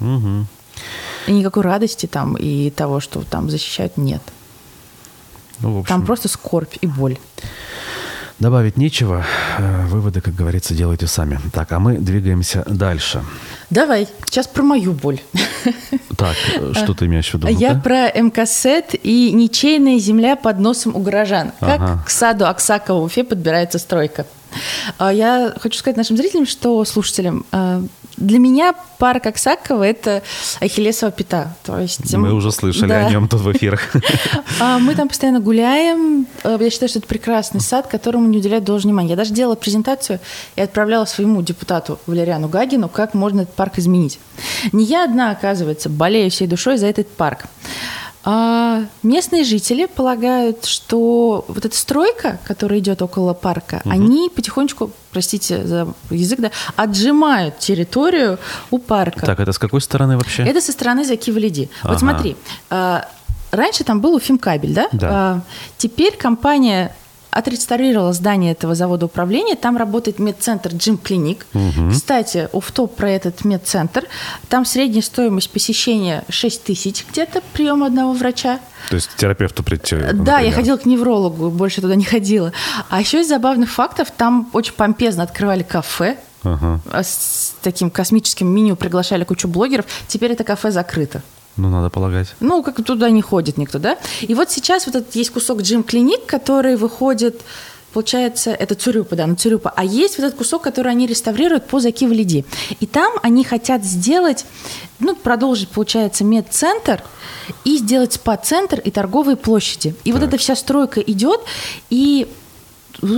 Угу. 0.00 0.46
И 1.28 1.32
никакой 1.32 1.62
радости 1.62 2.06
там 2.06 2.34
и 2.34 2.70
того, 2.70 3.00
что 3.00 3.22
там 3.22 3.48
защищают, 3.48 3.96
нет. 3.96 4.22
Ну, 5.60 5.80
общем, 5.80 5.88
там 5.88 6.06
просто 6.06 6.28
скорбь 6.28 6.74
и 6.80 6.86
боль. 6.86 7.18
Добавить 8.40 8.78
нечего. 8.78 9.22
Э, 9.58 9.86
выводы, 9.86 10.22
как 10.22 10.34
говорится, 10.34 10.72
делайте 10.72 11.06
сами. 11.06 11.38
Так, 11.52 11.70
а 11.72 11.78
мы 11.78 11.98
двигаемся 11.98 12.64
дальше. 12.66 13.22
Давай, 13.68 14.08
сейчас 14.24 14.46
про 14.46 14.62
мою 14.62 14.92
боль. 14.92 15.20
Так, 16.16 16.34
что 16.72 16.94
ты 16.94 17.04
имеешь 17.04 17.28
в 17.30 17.34
виду? 17.34 17.48
Я 17.48 17.74
про 17.74 18.08
МКСЭТ 18.10 18.94
и 19.02 19.30
ничейная 19.32 19.98
земля 19.98 20.36
под 20.36 20.58
носом 20.58 20.96
у 20.96 21.00
горожан. 21.00 21.52
Как 21.60 21.80
ага. 21.80 22.02
к 22.06 22.08
саду 22.08 22.46
Аксакова 22.46 23.00
в 23.00 23.04
Уфе 23.04 23.24
подбирается 23.24 23.78
стройка. 23.78 24.24
А, 24.96 25.12
я 25.12 25.54
хочу 25.60 25.78
сказать 25.78 25.98
нашим 25.98 26.16
зрителям, 26.16 26.46
что 26.46 26.82
слушателям, 26.86 27.44
а, 27.52 27.82
для 28.20 28.38
меня 28.38 28.74
парк 28.98 29.26
Аксакова– 29.26 29.82
это 29.84 30.22
Ахиллесова 30.60 31.10
пята. 31.10 31.56
То 31.64 31.78
есть, 31.80 32.14
Мы 32.14 32.32
уже 32.32 32.52
слышали 32.52 32.90
да. 32.90 33.06
о 33.06 33.10
нем 33.10 33.28
тут 33.28 33.40
в 33.40 33.52
эфирах. 33.52 33.80
А, 34.60 34.78
мы 34.78 34.94
там 34.94 35.08
постоянно 35.08 35.40
гуляем. 35.40 36.26
Я 36.44 36.70
считаю, 36.70 36.90
что 36.90 36.98
это 36.98 37.08
прекрасный 37.08 37.60
сад, 37.60 37.86
которому 37.86 38.28
не 38.28 38.38
уделяют 38.38 38.64
должное 38.64 38.90
внимание. 38.90 39.10
Я 39.12 39.16
даже 39.16 39.32
делала 39.32 39.54
презентацию 39.54 40.20
и 40.54 40.60
отправляла 40.60 41.06
своему 41.06 41.40
депутату 41.40 41.98
Валериану 42.06 42.48
Гагину, 42.48 42.88
как 42.88 43.14
можно 43.14 43.42
этот 43.42 43.54
парк 43.54 43.78
изменить. 43.78 44.18
Не 44.72 44.84
я 44.84 45.04
одна, 45.04 45.30
оказывается, 45.30 45.88
болею 45.88 46.30
всей 46.30 46.46
душой 46.46 46.76
за 46.76 46.86
этот 46.88 47.08
парк. 47.08 47.46
А 48.22 48.82
местные 49.02 49.44
жители 49.44 49.86
полагают, 49.86 50.66
что 50.66 51.44
вот 51.48 51.64
эта 51.64 51.74
стройка, 51.74 52.38
которая 52.44 52.78
идет 52.78 53.00
около 53.00 53.32
парка, 53.32 53.80
угу. 53.84 53.90
они 53.90 54.28
потихонечку, 54.28 54.90
простите 55.10 55.66
за 55.66 55.94
язык, 56.10 56.40
да, 56.40 56.50
отжимают 56.76 57.58
территорию 57.58 58.38
у 58.70 58.78
парка. 58.78 59.24
Так, 59.24 59.40
это 59.40 59.52
с 59.52 59.58
какой 59.58 59.80
стороны 59.80 60.16
вообще? 60.16 60.42
Это 60.42 60.60
со 60.60 60.72
стороны 60.72 61.04
Закива-Лиди. 61.04 61.70
Ага. 61.82 61.92
Вот 61.92 62.00
смотри, 62.00 62.36
а, 62.68 63.08
раньше 63.52 63.84
там 63.84 64.00
был 64.00 64.14
Уфимкабель, 64.14 64.74
да? 64.74 64.88
Да. 64.92 65.08
А, 65.10 65.40
теперь 65.78 66.16
компания 66.16 66.94
отреставрировала 67.30 68.12
здание 68.12 68.52
этого 68.52 68.74
завода 68.74 69.06
управления. 69.06 69.56
Там 69.56 69.76
работает 69.76 70.18
медцентр 70.18 70.70
Джим 70.74 70.98
Клиник. 70.98 71.46
Угу. 71.54 71.90
Кстати, 71.92 72.48
уфтоп 72.52 72.96
про 72.96 73.10
этот 73.10 73.44
медцентр. 73.44 74.06
Там 74.48 74.64
средняя 74.64 75.02
стоимость 75.02 75.50
посещения 75.50 76.24
6 76.28 76.64
тысяч 76.64 77.04
где-то, 77.10 77.42
прием 77.52 77.84
одного 77.84 78.12
врача. 78.12 78.60
То 78.88 78.96
есть 78.96 79.10
терапевту 79.16 79.62
прийти? 79.62 79.96
Да, 79.96 80.06
например. 80.08 80.40
я 80.40 80.52
ходила 80.52 80.76
к 80.76 80.86
неврологу, 80.86 81.50
больше 81.50 81.80
туда 81.80 81.94
не 81.94 82.04
ходила. 82.04 82.52
А 82.88 83.00
еще 83.00 83.20
из 83.20 83.28
забавных 83.28 83.70
фактов, 83.70 84.08
там 84.16 84.50
очень 84.52 84.72
помпезно 84.72 85.22
открывали 85.22 85.62
кафе, 85.62 86.16
ага. 86.42 86.80
с 86.92 87.54
таким 87.62 87.90
космическим 87.90 88.48
меню, 88.48 88.76
приглашали 88.76 89.24
кучу 89.24 89.48
блогеров. 89.48 89.86
Теперь 90.08 90.32
это 90.32 90.44
кафе 90.44 90.70
закрыто. 90.70 91.22
Ну, 91.60 91.68
надо 91.68 91.90
полагать. 91.90 92.34
Ну, 92.40 92.62
как 92.62 92.82
туда 92.84 93.10
не 93.10 93.20
ходит 93.22 93.58
никто, 93.58 93.78
да? 93.78 93.98
И 94.22 94.34
вот 94.34 94.50
сейчас 94.50 94.86
вот 94.86 94.96
этот 94.96 95.14
есть 95.14 95.30
кусок 95.30 95.60
джим-клиник, 95.60 96.24
который 96.26 96.76
выходит 96.76 97.42
получается, 97.92 98.52
это 98.52 98.76
Цурюпа, 98.76 99.16
да, 99.16 99.26
на 99.26 99.34
Цурюпа. 99.34 99.72
А 99.74 99.84
есть 99.84 100.16
вот 100.16 100.24
этот 100.24 100.38
кусок, 100.38 100.62
который 100.62 100.92
они 100.92 101.08
реставрируют 101.08 101.66
по 101.66 101.80
Закива 101.80 102.12
Лиди. 102.12 102.44
И 102.78 102.86
там 102.86 103.14
они 103.22 103.42
хотят 103.42 103.84
сделать, 103.84 104.46
ну, 105.00 105.16
продолжить, 105.16 105.68
получается, 105.68 106.22
медцентр 106.22 107.02
и 107.64 107.78
сделать 107.78 108.12
спа-центр 108.12 108.78
и 108.78 108.92
торговые 108.92 109.36
площади. 109.36 109.96
И 110.04 110.12
так. 110.12 110.20
вот 110.20 110.28
эта 110.28 110.36
вся 110.38 110.54
стройка 110.54 111.00
идет, 111.00 111.40
и 111.90 112.28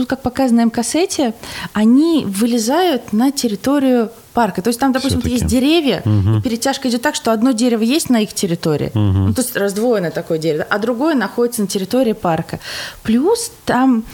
как 0.08 0.22
показано 0.22 0.62
на 0.62 0.66
МКСете, 0.66 1.34
они 1.74 2.24
вылезают 2.26 3.12
на 3.12 3.30
территорию 3.30 4.10
парка. 4.32 4.62
То 4.62 4.68
есть 4.68 4.80
там, 4.80 4.92
допустим, 4.92 5.20
есть 5.24 5.46
деревья, 5.46 6.02
угу. 6.04 6.38
и 6.38 6.42
перетяжка 6.42 6.88
идет 6.88 7.02
так, 7.02 7.14
что 7.14 7.32
одно 7.32 7.52
дерево 7.52 7.82
есть 7.82 8.10
на 8.10 8.20
их 8.20 8.32
территории, 8.32 8.90
угу. 8.94 9.00
ну, 9.00 9.34
то 9.34 9.42
есть 9.42 9.56
раздвоенное 9.56 10.10
такое 10.10 10.38
дерево, 10.38 10.66
а 10.68 10.78
другое 10.78 11.14
находится 11.14 11.62
на 11.62 11.68
территории 11.68 12.12
парка. 12.12 12.60
Плюс 13.02 13.52
там 13.64 14.04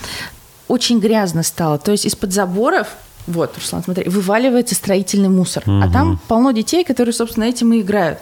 очень 0.69 1.01
грязно 1.01 1.43
стало. 1.43 1.79
То 1.79 1.93
есть 1.93 2.05
из-под 2.05 2.33
заборов 2.33 2.89
вот, 3.27 3.57
Руслан, 3.59 3.85
смотри, 3.85 4.09
вываливается 4.09 4.75
строительный 4.75 5.29
мусор. 5.29 5.63
Угу. 5.67 5.83
А 5.85 5.91
там 5.91 6.19
полно 6.29 6.53
детей, 6.53 6.83
которые, 6.83 7.13
собственно, 7.13 7.45
этим 7.45 7.73
и 7.75 7.81
играют. 7.81 8.19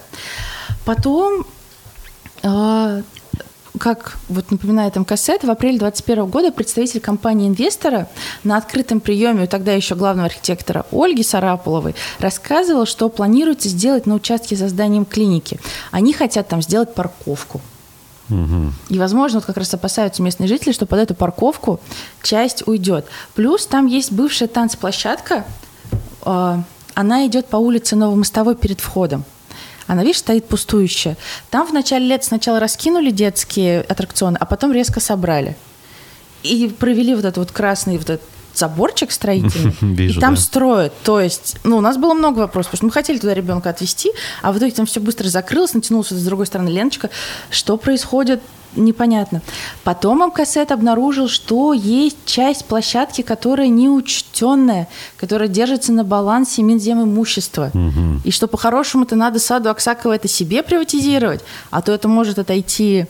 Потом 0.84 1.46
а, 2.42 3.02
как 3.78 4.18
вот 4.28 4.50
напоминает 4.50 4.97
МКСЭТ, 4.97 5.45
в 5.45 5.50
апреле 5.50 5.78
2021 5.78 6.26
года 6.26 6.52
представитель 6.52 7.00
компании-инвестора 7.00 8.09
на 8.45 8.56
открытом 8.56 9.00
приеме 9.00 9.45
у 9.45 9.47
тогда 9.47 9.73
еще 9.73 9.95
главного 9.95 10.26
архитектора 10.26 10.87
Ольги 10.90 11.23
Сараполовой 11.23 11.95
рассказывал, 12.18 12.87
что 12.87 13.09
планируется 13.09 13.68
сделать 13.68 14.06
на 14.06 14.14
участке 14.14 14.56
за 14.56 14.68
зданием 14.68 15.04
клиники. 15.04 15.61
Они 15.90 16.12
хотят 16.12 16.49
там 16.49 16.62
сделать 16.62 16.95
парковку. 16.95 17.61
Угу. 18.30 18.73
И, 18.88 18.99
возможно, 18.99 19.38
вот 19.38 19.47
как 19.47 19.56
раз 19.56 19.73
опасаются 19.73 20.23
местные 20.23 20.49
жители, 20.49 20.73
что 20.73 20.87
под 20.87 20.99
эту 20.99 21.14
парковку 21.14 21.80
часть 22.23 22.66
уйдет. 22.66 23.06
Плюс 23.35 23.66
там 23.66 23.87
есть 23.87 24.11
бывшая 24.11 24.49
танцплощадка, 24.49 25.45
а, 26.23 26.62
она 26.95 27.26
идет 27.26 27.47
по 27.47 27.56
улице 27.56 27.95
Новомостовой 27.95 28.56
перед 28.56 28.80
входом. 28.80 29.25
Она, 29.86 30.02
видишь, 30.02 30.18
стоит 30.18 30.46
пустующая. 30.48 31.16
Там 31.50 31.66
в 31.66 31.72
начале 31.72 32.06
лет 32.06 32.24
сначала 32.24 32.58
раскинули 32.60 33.10
детские 33.10 33.82
аттракционы, 33.82 34.36
а 34.40 34.46
потом 34.46 34.72
резко 34.72 35.00
собрали. 35.00 35.56
и 36.42 36.68
провели 36.68 37.14
вот 37.14 37.24
этот 37.24 37.38
вот 37.38 37.52
красный 37.52 37.98
вот 37.98 38.10
этот 38.10 38.22
заборчик 38.58 39.10
строительный, 39.10 39.76
Вижу, 39.80 40.18
и 40.18 40.20
там 40.20 40.34
да. 40.34 40.40
строят. 40.40 40.92
То 41.02 41.20
есть, 41.20 41.56
ну, 41.64 41.78
у 41.78 41.80
нас 41.80 41.96
было 41.96 42.14
много 42.14 42.40
вопросов, 42.40 42.72
потому 42.72 42.78
что 42.78 42.86
мы 42.86 42.92
хотели 42.92 43.18
туда 43.18 43.34
ребенка 43.34 43.70
отвезти, 43.70 44.10
а 44.42 44.52
в 44.52 44.58
итоге 44.58 44.72
там 44.72 44.86
все 44.86 45.00
быстро 45.00 45.28
закрылось, 45.28 45.75
натянулась 45.75 46.08
с 46.08 46.25
другой 46.25 46.46
стороны 46.46 46.68
ленточка. 46.68 47.10
Что 47.50 47.76
происходит? 47.76 48.40
непонятно. 48.75 49.42
Потом 49.84 50.26
МКСЭТ 50.26 50.72
обнаружил, 50.72 51.28
что 51.28 51.72
есть 51.72 52.18
часть 52.25 52.66
площадки, 52.66 53.22
которая 53.22 53.68
неучтенная, 53.68 54.88
которая 55.16 55.48
держится 55.48 55.92
на 55.92 56.04
балансе 56.04 56.62
Минземимущества. 56.62 57.70
Угу. 57.72 58.20
И 58.25 58.30
что 58.30 58.46
по-хорошему-то 58.46 59.16
надо 59.16 59.38
саду 59.38 59.70
Аксакова 59.70 60.12
это 60.12 60.28
себе 60.28 60.62
приватизировать, 60.62 61.42
а 61.70 61.82
то 61.82 61.92
это 61.92 62.08
может 62.08 62.38
отойти 62.38 63.06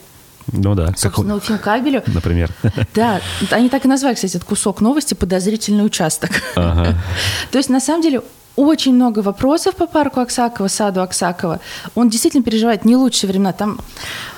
ну 0.53 0.75
да. 0.75 0.93
Собственно, 0.97 1.41
как... 1.41 1.63
кабелю. 1.63 2.03
Например. 2.07 2.51
Да, 2.95 3.21
они 3.51 3.69
так 3.69 3.85
и 3.85 3.89
назвали, 3.89 4.15
кстати, 4.15 4.37
этот 4.37 4.49
кусок 4.49 4.81
новости 4.81 5.15
«Подозрительный 5.15 5.85
участок». 5.85 6.31
Ага. 6.55 6.95
То 7.51 7.59
есть, 7.59 7.71
на 7.71 7.81
самом 7.81 8.03
деле, 8.03 8.23
очень 8.57 8.95
много 8.95 9.21
вопросов 9.21 9.77
по 9.77 9.87
парку 9.87 10.21
Аксакова, 10.21 10.69
саду 10.69 11.03
Аксакова. 11.03 11.61
Он 11.95 12.09
действительно 12.09 12.43
переживает 12.43 12.85
не 12.85 12.97
лучшие 12.97 13.29
времена. 13.29 13.53
Там 13.53 13.79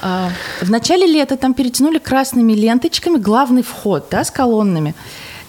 э, 0.02 0.28
в 0.60 0.70
начале 0.70 1.06
лета 1.06 1.36
там 1.36 1.54
перетянули 1.54 1.98
красными 1.98 2.52
ленточками 2.52 3.16
главный 3.16 3.62
вход, 3.62 4.08
да, 4.10 4.24
с 4.24 4.30
колоннами. 4.30 4.94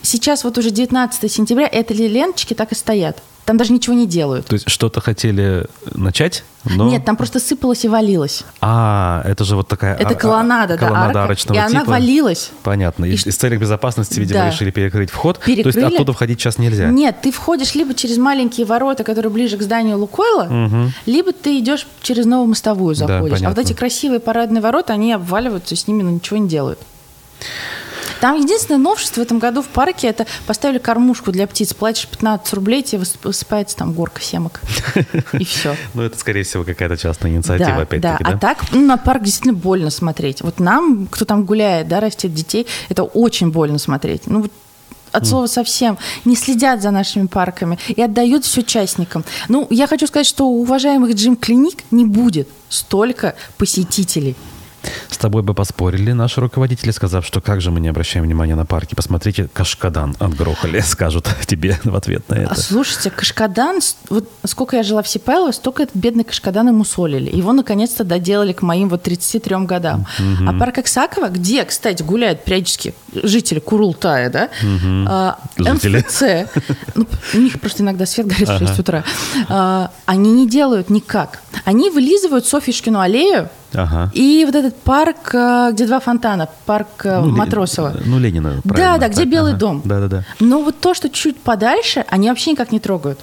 Сейчас 0.01 0.43
вот 0.43 0.57
уже 0.57 0.69
19 0.69 1.31
сентября 1.31 1.67
эти 1.71 1.93
ленточки 1.93 2.53
так 2.53 2.71
и 2.71 2.75
стоят. 2.75 3.21
Там 3.49 3.57
даже 3.57 3.73
ничего 3.73 3.95
не 3.95 4.05
делают. 4.05 4.45
То 4.45 4.53
есть 4.53 4.69
что-то 4.69 5.01
хотели 5.01 5.65
начать, 5.95 6.43
но... 6.65 6.87
Нет, 6.87 7.03
там 7.03 7.15
просто 7.15 7.39
сыпалось 7.39 7.83
и 7.83 7.87
валилось. 7.87 8.43
А, 8.61 9.23
это 9.25 9.43
же 9.43 9.55
вот 9.55 9.67
такая... 9.67 9.95
Это 9.95 10.13
колоннада, 10.13 10.77
да, 10.77 10.85
колоннада 10.85 11.07
арка, 11.07 11.23
арочного 11.23 11.57
и 11.57 11.67
типа. 11.67 11.81
она 11.81 11.83
валилась. 11.83 12.51
Понятно. 12.61 13.05
И, 13.05 13.13
из 13.13 13.35
целей 13.35 13.57
безопасности, 13.57 14.19
видимо, 14.19 14.41
да. 14.41 14.51
решили 14.51 14.69
перекрыть 14.69 15.09
вход. 15.09 15.39
Перекрыли. 15.39 15.73
То 15.73 15.79
есть 15.79 15.93
оттуда 15.95 16.13
входить 16.13 16.39
сейчас 16.39 16.59
нельзя? 16.59 16.89
Нет, 16.91 17.21
ты 17.23 17.31
входишь 17.31 17.73
либо 17.73 17.95
через 17.95 18.19
маленькие 18.19 18.67
ворота, 18.67 19.03
которые 19.03 19.31
ближе 19.31 19.57
к 19.57 19.63
зданию 19.63 19.97
Лукойла, 19.97 20.43
угу. 20.43 20.91
либо 21.07 21.33
ты 21.33 21.57
идешь 21.57 21.87
через 22.03 22.27
новую 22.27 22.49
мостовую 22.49 22.93
заходишь. 22.93 23.39
Да, 23.39 23.47
а 23.47 23.49
вот 23.49 23.57
эти 23.57 23.73
красивые 23.73 24.19
парадные 24.19 24.61
ворота, 24.61 24.93
они 24.93 25.11
обваливаются, 25.11 25.75
с 25.75 25.87
ними 25.87 26.03
ничего 26.03 26.37
не 26.37 26.47
делают. 26.47 26.77
Там 28.19 28.35
единственное 28.39 28.79
новшество 28.79 29.21
в 29.21 29.23
этом 29.23 29.39
году 29.39 29.61
в 29.61 29.67
парке 29.67 30.07
это 30.07 30.25
поставили 30.45 30.77
кормушку 30.77 31.31
для 31.31 31.47
птиц. 31.47 31.73
Платишь 31.73 32.07
15 32.07 32.53
рублей, 32.53 32.83
тебе 32.83 33.01
высыпается 33.23 33.77
там 33.77 33.93
горка 33.93 34.21
семок. 34.21 34.61
И 35.33 35.45
все. 35.45 35.75
Ну, 35.93 36.03
это, 36.03 36.17
скорее 36.17 36.43
всего, 36.43 36.63
какая-то 36.63 36.97
частная 36.97 37.31
инициатива, 37.31 37.81
опять-таки, 37.81 38.23
да? 38.23 38.29
А 38.31 38.37
так 38.37 38.59
ну, 38.71 38.85
на 38.85 38.97
парк 38.97 39.23
действительно 39.23 39.53
больно 39.53 39.89
смотреть. 39.89 40.41
Вот 40.41 40.59
нам, 40.59 41.07
кто 41.07 41.25
там 41.25 41.45
гуляет, 41.45 41.87
да, 41.87 41.99
растет 41.99 42.33
детей, 42.33 42.67
это 42.89 43.03
очень 43.03 43.51
больно 43.51 43.79
смотреть. 43.79 44.27
Ну, 44.27 44.45
от 45.11 45.27
слова 45.27 45.47
совсем, 45.47 45.97
не 46.25 46.35
следят 46.35 46.81
за 46.81 46.91
нашими 46.91 47.27
парками 47.27 47.79
и 47.87 48.01
отдают 48.01 48.45
все 48.45 48.61
частникам. 48.61 49.23
Ну, 49.47 49.67
я 49.69 49.87
хочу 49.87 50.07
сказать, 50.07 50.27
что 50.27 50.47
у 50.47 50.61
уважаемых 50.61 51.15
джим-клиник 51.15 51.83
не 51.91 52.05
будет 52.05 52.47
столько 52.69 53.35
посетителей. 53.57 54.35
С 55.09 55.17
тобой 55.17 55.43
бы 55.43 55.53
поспорили 55.53 56.11
наши 56.11 56.39
руководители, 56.41 56.91
сказав, 56.91 57.25
что 57.25 57.41
как 57.41 57.61
же 57.61 57.71
мы 57.71 57.79
не 57.79 57.89
обращаем 57.89 58.25
внимания 58.25 58.55
на 58.55 58.65
парки. 58.65 58.95
Посмотрите, 58.95 59.49
Кашкадан 59.51 60.15
отгрохали, 60.19 60.79
скажут 60.85 61.27
тебе 61.45 61.79
в 61.83 61.95
ответ 61.95 62.27
на 62.29 62.35
это. 62.35 62.51
А 62.51 62.55
слушайте, 62.55 63.09
Кашкадан, 63.09 63.79
вот 64.09 64.29
сколько 64.45 64.77
я 64.77 64.83
жила 64.83 65.01
в 65.01 65.07
Сипайлово, 65.07 65.51
столько 65.51 65.83
этот 65.83 65.95
бедный 65.95 66.23
Кашкадан 66.23 66.67
ему 66.69 66.85
солили. 66.85 67.35
Его 67.35 67.53
наконец-то 67.53 68.03
доделали 68.03 68.53
к 68.53 68.61
моим 68.61 68.89
вот 68.89 69.03
33 69.03 69.65
годам. 69.65 70.05
Угу. 70.19 70.49
А 70.49 70.53
парк 70.53 70.77
Аксакова, 70.79 71.29
где, 71.29 71.63
кстати, 71.65 72.03
гуляют 72.03 72.43
периодически 72.43 72.93
жители 73.13 73.59
Курултая, 73.59 74.29
да? 74.29 74.49
Угу. 74.61 75.05
А. 75.07 75.39
МФЦ, 75.57 76.23
ну, 76.95 77.07
у 77.33 77.37
них 77.37 77.59
просто 77.59 77.83
иногда 77.83 78.05
свет 78.05 78.27
горит 78.27 78.49
ага. 78.49 78.65
в 78.65 78.67
6 78.67 78.79
утра, 78.79 79.03
а, 79.47 79.91
они 80.05 80.31
не 80.31 80.47
делают 80.47 80.89
никак. 80.89 81.41
Они 81.65 81.89
вылизывают 81.89 82.45
Софьюшкину 82.45 82.99
аллею, 82.99 83.49
Ага. 83.73 84.09
И 84.13 84.43
вот 84.45 84.55
этот 84.55 84.75
парк, 84.77 85.29
э, 85.33 85.69
где 85.73 85.85
два 85.85 85.99
фонтана, 85.99 86.49
парк 86.65 87.05
э, 87.05 87.21
ну, 87.21 87.29
Матросова. 87.29 87.93
Ну, 88.03 88.17
Ленина, 88.17 88.61
Да, 88.63 88.97
да, 88.97 89.09
где 89.09 89.25
Белый 89.25 89.51
ага. 89.51 89.59
дом. 89.59 89.81
Да, 89.85 89.99
да, 89.99 90.07
да. 90.07 90.25
Но 90.39 90.63
вот 90.63 90.79
то, 90.79 90.95
что 90.95 91.07
чуть 91.07 91.37
подальше, 91.37 92.03
они 92.09 92.29
вообще 92.29 92.51
никак 92.51 92.71
не 92.71 92.79
трогают. 92.79 93.19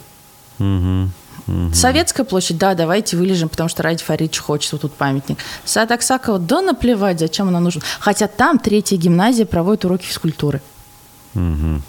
Угу. 0.61 1.09
Угу. 1.47 1.75
Советская 1.75 2.27
площадь, 2.27 2.59
да, 2.59 2.75
давайте 2.75 3.17
вылежим, 3.17 3.49
потому 3.49 3.69
что 3.69 3.83
Ради 3.83 4.03
Фаридович 4.03 4.39
хочет, 4.39 4.73
вот 4.73 4.81
тут 4.83 4.93
памятник. 4.95 5.39
Сад 5.65 5.91
Аксакова, 5.91 6.39
да 6.39 6.61
наплевать, 6.61 7.21
зачем 7.21 7.49
она 7.49 7.61
нужна. 7.61 7.83
Хотя 8.01 8.27
там 8.27 8.59
третья 8.59 8.97
гимназия 8.97 9.47
проводит 9.47 9.85
уроки 9.85 10.05
физкультуры. 10.05 10.61
Угу. 11.35 11.83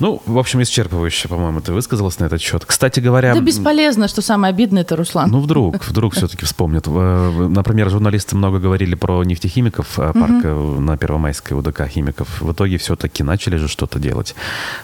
Ну, 0.00 0.20
в 0.26 0.38
общем, 0.38 0.60
исчерпывающе, 0.62 1.28
по-моему, 1.28 1.60
ты 1.60 1.72
высказалась 1.72 2.18
на 2.18 2.24
этот 2.24 2.40
счет. 2.40 2.64
Кстати 2.64 2.98
говоря... 2.98 3.32
Да 3.32 3.40
бесполезно, 3.40 4.08
что 4.08 4.22
самое 4.22 4.50
обидное 4.50 4.82
это 4.82 4.96
Руслан. 4.96 5.30
Ну, 5.30 5.40
вдруг, 5.40 5.86
вдруг 5.86 6.14
все-таки 6.16 6.44
вспомнят. 6.44 6.86
Например, 6.86 7.88
журналисты 7.88 8.36
много 8.36 8.58
говорили 8.58 8.96
про 8.96 9.22
нефтехимиков, 9.22 9.98
а 9.98 10.12
парка 10.12 10.48
на 10.48 10.98
Первомайской 10.98 11.56
УДК 11.56 11.86
химиков. 11.86 12.40
В 12.40 12.52
итоге 12.52 12.78
все-таки 12.78 13.22
начали 13.22 13.56
же 13.56 13.68
что-то 13.68 13.98
делать. 13.98 14.34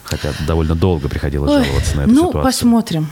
Хотя 0.05 0.33
довольно 0.47 0.77
долго 0.77 1.09
приходилось 1.09 1.51
Ой, 1.51 1.65
жаловаться 1.65 1.97
на 1.97 2.01
эту 2.03 2.11
ну, 2.11 2.29
ситуацию. 2.29 2.39
Ну, 2.39 2.45
посмотрим. 2.45 3.09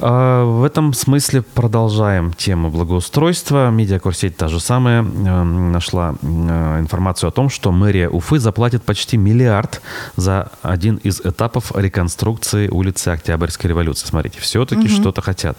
А, 0.00 0.44
в 0.44 0.64
этом 0.64 0.92
смысле 0.92 1.42
продолжаем 1.42 2.32
тему 2.32 2.70
благоустройства. 2.70 3.70
Медиакурсеть 3.70 4.36
та 4.36 4.48
же 4.48 4.60
самая 4.60 5.02
э, 5.02 5.42
нашла 5.42 6.14
э, 6.20 6.80
информацию 6.80 7.28
о 7.28 7.30
том, 7.32 7.48
что 7.48 7.72
мэрия 7.72 8.08
Уфы 8.08 8.38
заплатит 8.38 8.82
почти 8.84 9.16
миллиард 9.16 9.80
за 10.16 10.50
один 10.62 10.96
из 10.96 11.20
этапов 11.20 11.72
реконструкции 11.74 12.68
улицы 12.68 13.08
Октябрьской 13.08 13.68
революции. 13.68 14.06
Смотрите, 14.06 14.40
все-таки 14.40 14.82
угу. 14.82 14.88
что-то 14.88 15.20
хотят. 15.20 15.58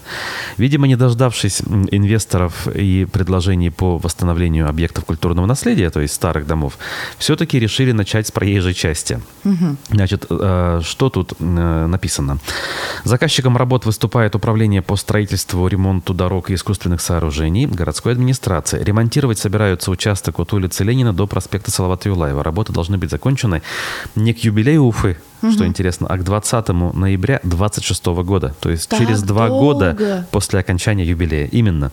Видимо, 0.58 0.88
не 0.88 0.96
дождавшись 0.96 1.62
инвесторов 1.92 2.68
и 2.68 3.06
предложений 3.06 3.72
по 3.72 3.98
восстановлению 3.98 4.70
объектов 4.70 5.06
культурного 5.06 5.46
наследия, 5.46 5.90
то 5.90 6.00
есть 6.00 6.14
старых 6.14 6.48
домов, 6.48 6.78
все-таки 7.18 7.60
решили 7.60 7.92
начать 7.92 8.28
с 8.28 8.32
проезжей 8.32 8.74
части. 8.74 9.20
Угу. 9.44 9.76
Значит, 9.90 10.26
э, 10.30 10.82
что 10.84 11.10
тут 11.10 11.40
написано? 11.40 12.40
Заказчиком 13.04 13.58
работ 13.58 13.86
выступает 13.86 14.29
возглавляет 14.30 14.36
управление 14.36 14.82
по 14.82 14.96
строительству, 14.96 15.68
ремонту 15.68 16.14
дорог 16.14 16.50
и 16.50 16.54
искусственных 16.54 17.02
сооружений 17.02 17.66
городской 17.66 18.14
администрации. 18.14 18.84
Ремонтировать 18.84 19.40
собираются 19.40 19.92
участок 19.92 20.40
от 20.40 20.54
улицы 20.54 20.84
Ленина 20.84 21.14
до 21.14 21.28
проспекта 21.28 21.72
Салавата 21.72 22.10
Юлаева. 22.10 22.44
Работы 22.44 22.74
должны 22.74 22.98
быть 22.98 23.10
закончены 23.10 23.62
не 24.16 24.34
к 24.34 24.44
юбилею 24.44 24.84
Уфы, 24.84 25.18
угу. 25.42 25.52
что 25.52 25.66
интересно, 25.66 26.08
а 26.08 26.18
к 26.18 26.24
20 26.24 26.70
ноября 26.70 27.40
26 27.44 28.06
года. 28.06 28.56
То 28.60 28.70
есть 28.70 28.90
так 28.90 29.00
через 29.00 29.22
два 29.24 29.48
долго. 29.48 29.94
года 29.94 30.28
после 30.32 30.60
окончания 30.60 31.06
юбилея. 31.06 31.48
Именно. 31.48 31.92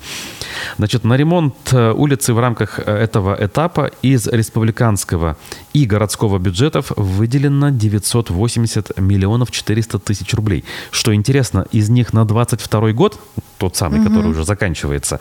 Значит, 0.78 1.04
на 1.04 1.16
ремонт 1.16 1.54
э, 1.72 1.92
улицы 1.92 2.35
в 2.35 2.38
рамках 2.38 2.78
э, 2.78 2.82
этого 2.82 3.37
этапа 3.38 3.90
из 4.02 4.26
республиканского 4.26 5.37
и 5.72 5.85
городского 5.87 6.38
бюджетов 6.38 6.92
выделено 6.96 7.70
980 7.70 8.98
миллионов 8.98 9.50
400 9.50 9.98
тысяч 9.98 10.35
рублей. 10.35 10.64
Что 10.90 11.14
интересно, 11.14 11.66
из 11.72 11.88
них 11.88 12.12
на 12.12 12.24
22 12.24 12.92
год, 12.92 13.18
тот 13.59 13.76
самый, 13.76 14.00
угу. 14.00 14.09
который 14.09 14.30
уже 14.30 14.44
заканчивается, 14.44 15.20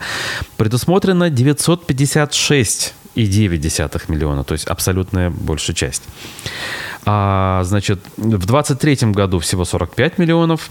предусмотрено 0.56 1.30
956 1.30 2.94
и 3.16 3.26
9 3.26 3.60
миллиона, 4.08 4.44
то 4.44 4.52
есть 4.52 4.66
абсолютная 4.66 5.30
большая 5.30 5.74
часть. 5.74 6.02
А, 7.04 7.62
значит, 7.64 7.98
в 8.16 8.46
2023 8.46 9.12
году 9.12 9.38
всего 9.38 9.64
45 9.64 10.18
миллионов, 10.18 10.70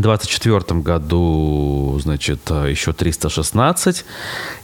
2024 0.00 0.80
году, 0.80 1.98
значит, 2.02 2.50
еще 2.50 2.92
316, 2.92 4.04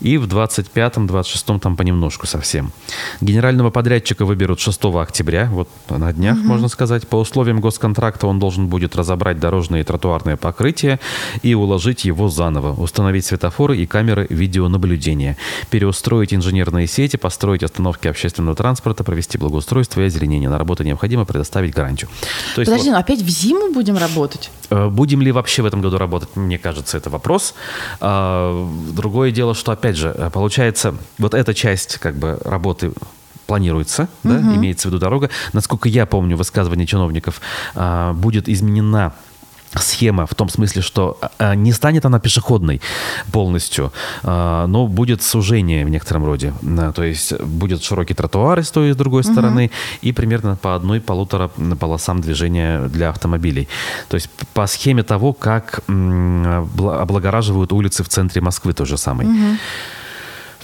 и 0.01 0.19
в 0.19 0.27
2025-2026 0.27 1.61
там 1.61 1.77
понемножку 1.77 2.27
совсем. 2.27 2.73
Генерального 3.21 3.71
подрядчика 3.71 4.25
выберут 4.25 4.61
6 4.61 4.85
октября, 4.85 5.49
вот 5.51 5.69
на 5.89 6.13
днях, 6.13 6.39
угу. 6.39 6.47
можно 6.47 6.69
сказать. 6.69 7.09
По 7.09 7.17
условиям 7.17 7.61
госконтракта 7.61 8.27
он 8.27 8.39
должен 8.39 8.69
будет 8.69 8.97
разобрать 8.97 9.39
дорожные 9.41 9.83
и 9.83 9.85
тротуарные 9.85 10.37
покрытия 10.37 11.01
и 11.43 11.55
уложить 11.55 12.05
его 12.05 12.29
заново, 12.29 12.73
установить 12.81 13.27
светофоры 13.27 13.77
и 13.77 13.87
камеры 13.87 14.27
видеонаблюдения, 14.31 15.37
переустроить 15.71 16.35
инженерные 16.35 16.87
сети, 16.87 17.17
построить 17.17 17.63
остановки 17.63 18.09
общественного 18.09 18.57
транспорта, 18.57 19.05
провести 19.05 19.39
благоустройство 19.39 20.01
и 20.01 20.05
озеленение. 20.05 20.49
На 20.49 20.59
работу 20.59 20.85
необходимо 20.85 21.25
предоставить 21.25 21.75
гарантию. 21.75 22.11
То 22.55 22.61
есть, 22.61 22.71
Подожди, 22.71 22.91
вот, 22.91 22.97
ну 22.97 23.01
опять 23.01 23.23
в 23.23 23.29
зиму 23.29 23.73
будем 23.73 23.97
работать? 23.97 24.51
Э, 24.71 24.89
Будем 24.89 25.21
ли 25.25 25.33
вообще 25.33 25.63
в 25.63 25.67
этом 25.67 25.81
году 25.81 25.99
работать, 25.99 26.37
мне 26.37 26.59
кажется, 26.59 26.97
это 26.97 27.11
вопрос. 27.11 27.55
А, 28.01 28.69
другое 28.93 29.31
дело, 29.31 29.55
что, 29.55 29.73
опять 29.73 29.97
же, 29.97 30.31
получается, 30.33 30.95
вот 31.19 31.35
эта 31.35 31.55
часть 31.55 31.99
как 31.99 32.17
бы 32.17 32.39
работы 32.45 32.93
планируется, 33.47 34.09
угу. 34.23 34.33
да, 34.33 34.39
имеется 34.39 34.89
в 34.89 34.91
виду 34.91 34.99
дорога. 34.99 35.31
Насколько 35.53 35.89
я 35.89 36.07
помню, 36.07 36.37
высказывание 36.37 36.87
чиновников 36.87 37.41
а, 37.75 38.13
будет 38.13 38.49
изменена 38.49 39.13
схема 39.77 40.27
в 40.27 40.35
том 40.35 40.49
смысле, 40.49 40.83
что 40.83 41.19
а, 41.39 41.55
не 41.55 41.73
станет 41.73 42.05
она 42.05 42.19
пешеходной 42.19 42.81
полностью, 43.33 43.93
а, 44.23 44.67
но 44.67 44.87
будет 44.87 45.23
сужение 45.23 45.85
в 45.85 45.91
некотором 45.91 46.25
роде. 46.25 46.53
То 46.95 47.03
есть 47.03 47.41
будет 47.41 47.83
широкий 47.83 48.15
тротуар 48.15 48.63
с 48.63 48.71
той 48.71 48.91
и 48.91 48.93
с 48.93 48.97
другой 48.97 49.23
угу. 49.23 49.33
стороны 49.33 49.71
и 50.03 50.13
примерно 50.13 50.57
по 50.57 50.75
одной 50.75 51.01
полутора 51.01 51.51
полосам 51.79 52.21
движения 52.21 52.89
для 52.89 53.11
автомобилей. 53.11 53.69
То 54.09 54.15
есть 54.17 54.31
по 54.53 54.67
схеме 54.67 55.03
того, 55.03 55.33
как 55.33 55.81
облагораживают 55.89 57.73
улицы 57.73 58.03
в 58.05 58.09
центре 58.09 58.41
Москвы 58.41 58.73
то 58.73 58.85
же 58.85 58.97
самое. 58.97 59.29
Угу. 59.29 59.59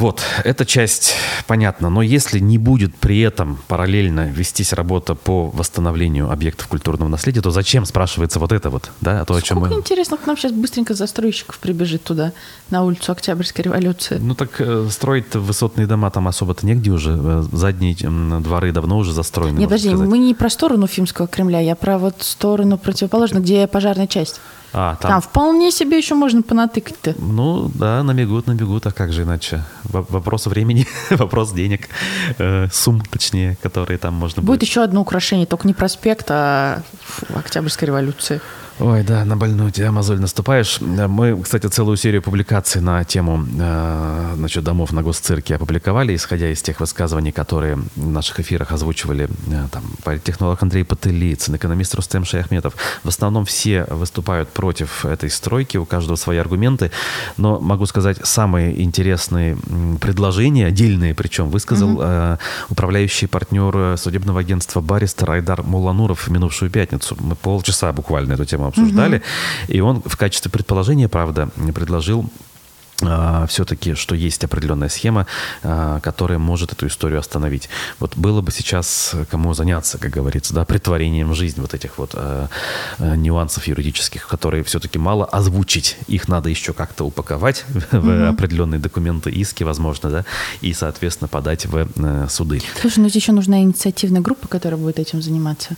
Вот, 0.01 0.23
эта 0.45 0.65
часть 0.65 1.15
понятна. 1.47 1.91
Но 1.91 2.01
если 2.01 2.39
не 2.39 2.57
будет 2.57 2.95
при 2.95 3.21
этом 3.21 3.59
параллельно 3.69 4.29
вестись 4.29 4.73
работа 4.73 5.15
по 5.15 5.51
восстановлению 5.51 6.31
объектов 6.31 6.69
культурного 6.69 7.11
наследия, 7.11 7.43
то 7.43 7.51
зачем, 7.51 7.85
спрашивается, 7.85 8.39
вот 8.39 8.51
это 8.53 8.71
вот, 8.71 8.91
да, 9.03 9.21
а 9.21 9.25
то, 9.27 9.35
Сколько 9.35 9.39
о 9.39 9.47
чем 9.47 9.59
мы... 9.59 9.73
интересно, 9.75 10.17
к 10.17 10.27
нам 10.27 10.39
сейчас 10.39 10.53
быстренько 10.53 10.95
застройщиков 10.95 11.59
прибежит 11.59 12.03
туда, 12.03 12.33
на 12.71 12.83
улицу 12.83 13.13
Октябрьской 13.13 13.63
революции. 13.65 14.17
Ну 14.19 14.35
так 14.35 14.59
э, 14.59 14.89
строить 14.91 15.35
высотные 15.35 15.87
дома 15.87 16.11
там 16.11 16.29
особо-то 16.29 16.65
негде 16.65 16.91
уже. 16.91 17.19
Э, 17.23 17.45
задние 17.53 17.95
дворы 18.41 18.73
давно 18.73 18.97
уже 18.97 19.13
застроены. 19.13 19.59
Нет, 19.59 19.69
подожди, 19.69 19.91
сказать. 19.91 20.09
мы 20.09 20.17
не 20.17 20.35
про 20.35 20.49
сторону 20.49 20.87
Фимского 20.87 21.29
Кремля, 21.29 21.61
я 21.61 21.77
про 21.77 21.99
вот 21.99 22.15
сторону 22.21 22.79
противоположную, 22.79 23.43
где 23.43 23.67
пожарная 23.67 24.07
часть. 24.07 24.41
А, 24.73 24.97
там... 24.97 25.11
там 25.11 25.21
вполне 25.21 25.71
себе 25.73 25.99
еще 25.99 26.15
можно 26.15 26.43
понатыкать-то. 26.43 27.15
Ну, 27.19 27.71
да, 27.75 28.03
набегут, 28.03 28.47
набегут, 28.47 28.87
а 28.87 28.93
как 28.93 29.13
же 29.13 29.23
иначе? 29.23 29.65
Вопрос 29.85 30.47
времени, 30.47 30.87
вопрос 31.11 31.53
денег, 31.53 31.89
э, 32.39 32.69
сумм, 32.73 33.01
точнее, 33.01 33.57
которые 33.63 33.99
там 33.99 34.15
можно 34.15 34.43
будет. 34.43 34.47
Будет 34.47 34.63
еще 34.63 34.83
одно 34.83 35.01
украшение, 35.01 35.47
только 35.47 35.67
не 35.67 35.75
проспект, 35.75 36.27
а 36.31 36.83
Октябрьской 37.35 37.87
революции. 37.87 38.41
Ой, 38.81 39.03
да, 39.03 39.27
на 39.27 39.37
больную 39.37 39.71
тебя 39.71 39.93
мозоль 39.93 40.21
наступаешь. 40.21 40.81
Мы, 40.81 41.38
кстати, 41.43 41.66
целую 41.66 41.99
серию 41.99 42.23
публикаций 42.23 42.81
на 42.81 43.05
тему 43.05 43.47
э, 43.61 44.33
значит, 44.37 44.64
домов 44.64 44.93
на 44.93 45.03
госцирке 45.03 45.57
опубликовали, 45.57 46.16
исходя 46.16 46.49
из 46.49 46.62
тех 46.62 46.81
высказываний, 46.81 47.31
которые 47.31 47.77
в 47.95 48.09
наших 48.09 48.40
эфирах 48.40 48.73
озвучивали 48.73 49.29
э, 49.49 49.69
там, 49.71 49.83
политтехнолог 50.03 50.62
Андрей 50.62 50.85
Потылицын, 50.85 51.57
экономист 51.57 51.95
Рустем 51.95 52.25
Шаяхметов. 52.25 52.75
В 53.05 53.09
основном 53.09 53.45
все 53.45 53.85
выступают 53.90 54.49
против 54.49 55.05
этой 55.05 55.29
стройки, 55.29 55.77
у 55.77 55.85
каждого 55.85 56.16
свои 56.16 56.38
аргументы, 56.38 56.90
но 57.37 57.61
могу 57.61 57.85
сказать, 57.85 58.16
самые 58.23 58.83
интересные 58.83 59.59
предложения, 60.01 60.66
отдельные 60.66 61.14
причем, 61.14 61.51
высказал 61.51 61.99
э, 62.01 62.38
управляющий 62.71 63.27
партнер 63.27 63.99
судебного 63.99 64.40
агентства 64.40 64.81
Баристер 64.81 65.33
Айдар 65.33 65.62
Мулануров 65.64 66.29
в 66.29 66.31
минувшую 66.31 66.71
пятницу. 66.71 67.14
Мы 67.21 67.35
полчаса 67.35 67.93
буквально 67.93 68.33
эту 68.33 68.47
тему 68.47 68.70
обсуждали. 68.71 69.17
Угу. 69.17 69.25
И 69.69 69.81
он 69.81 70.03
в 70.05 70.17
качестве 70.17 70.51
предположения, 70.51 71.09
правда, 71.09 71.51
предложил 71.75 72.31
а, 73.03 73.47
все-таки, 73.47 73.95
что 73.95 74.15
есть 74.15 74.45
определенная 74.45 74.89
схема, 74.89 75.27
а, 75.63 76.01
которая 76.01 76.39
может 76.39 76.73
эту 76.73 76.87
историю 76.87 77.19
остановить. 77.19 77.69
Вот 77.99 78.17
было 78.17 78.41
бы 78.41 78.51
сейчас 78.53 79.15
кому 79.31 79.55
заняться, 79.55 79.99
как 79.99 80.11
говорится, 80.11 80.55
да, 80.55 80.65
притворением 80.65 81.31
в 81.31 81.35
жизнь 81.35 81.61
вот 81.61 81.75
этих 81.75 81.99
вот 81.99 82.11
а, 82.15 82.49
нюансов 82.99 83.67
юридических, 83.67 84.27
которые 84.27 84.65
все-таки 84.65 84.99
мало 84.99 85.25
озвучить. 85.25 85.97
Их 86.09 86.29
надо 86.29 86.49
еще 86.49 86.73
как-то 86.73 87.05
упаковать 87.05 87.65
в 87.91 87.97
угу. 87.97 88.25
определенные 88.27 88.79
документы, 88.79 89.31
иски, 89.31 89.65
возможно, 89.65 90.11
да, 90.11 90.25
и, 90.61 90.73
соответственно, 90.73 91.29
подать 91.29 91.67
в 91.67 91.89
э, 91.97 92.27
суды. 92.29 92.63
Слушай, 92.81 93.01
ну 93.01 93.09
здесь 93.09 93.23
еще 93.23 93.33
нужна 93.33 93.63
инициативная 93.63 94.21
группа, 94.21 94.49
которая 94.49 94.79
будет 94.79 94.99
этим 94.99 95.23
заниматься. 95.23 95.77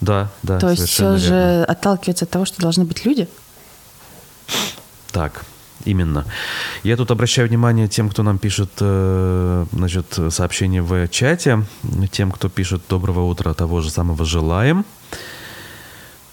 Да, 0.00 0.30
да. 0.42 0.58
То 0.58 0.70
есть 0.70 0.88
все 0.88 1.04
верно. 1.04 1.18
же 1.18 1.64
отталкивается 1.64 2.24
от 2.24 2.30
того, 2.30 2.44
что 2.44 2.60
должны 2.60 2.84
быть 2.84 3.04
люди? 3.04 3.28
Так, 5.12 5.44
Именно. 5.84 6.26
Я 6.82 6.96
тут 6.96 7.10
обращаю 7.10 7.48
внимание 7.48 7.88
тем, 7.88 8.10
кто 8.10 8.22
нам 8.22 8.38
пишет 8.38 8.70
э, 8.80 9.66
значит, 9.72 10.18
сообщение 10.28 10.82
в 10.82 11.08
чате, 11.08 11.64
тем, 12.12 12.32
кто 12.32 12.48
пишет 12.50 12.82
«Доброго 12.88 13.24
утра, 13.24 13.54
того 13.54 13.80
же 13.80 13.90
самого 13.90 14.24
желаем». 14.24 14.84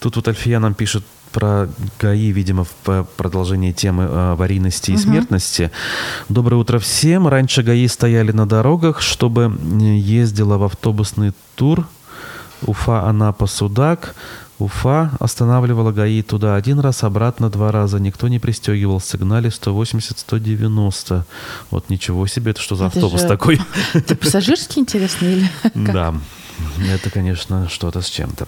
Тут 0.00 0.16
вот 0.16 0.28
Альфия 0.28 0.60
нам 0.60 0.74
пишет 0.74 1.02
про 1.32 1.68
ГАИ, 1.98 2.30
видимо, 2.30 2.64
в 2.64 3.06
продолжении 3.16 3.72
темы 3.72 4.04
аварийности 4.32 4.90
и 4.90 4.94
угу. 4.94 5.02
смертности. 5.02 5.70
Доброе 6.28 6.56
утро 6.56 6.78
всем. 6.78 7.26
Раньше 7.26 7.62
ГАИ 7.62 7.88
стояли 7.88 8.32
на 8.32 8.46
дорогах, 8.46 9.00
чтобы 9.00 9.50
ездила 9.80 10.58
в 10.58 10.64
автобусный 10.64 11.32
тур– 11.54 11.88
Уфа, 12.62 13.02
Анапа, 13.08 13.46
Судак. 13.46 14.14
Уфа 14.58 15.12
останавливала 15.20 15.92
ГАИ 15.92 16.22
туда 16.22 16.56
один 16.56 16.80
раз, 16.80 17.04
обратно 17.04 17.48
два 17.48 17.70
раза. 17.70 18.00
Никто 18.00 18.26
не 18.26 18.40
пристегивал. 18.40 19.00
Сигнали 19.00 19.50
180-190. 19.50 21.22
Вот 21.70 21.90
ничего 21.90 22.26
себе, 22.26 22.50
это 22.50 22.60
что 22.60 22.74
за 22.74 22.86
это 22.86 22.96
автобус 22.96 23.20
же... 23.20 23.28
такой? 23.28 23.60
Это 23.94 24.16
пассажирский, 24.16 24.80
интересно, 24.82 25.26
или 25.26 25.48
Да. 25.74 26.14
Это, 26.92 27.10
конечно, 27.10 27.68
что-то 27.68 28.00
с 28.00 28.08
чем-то. 28.08 28.46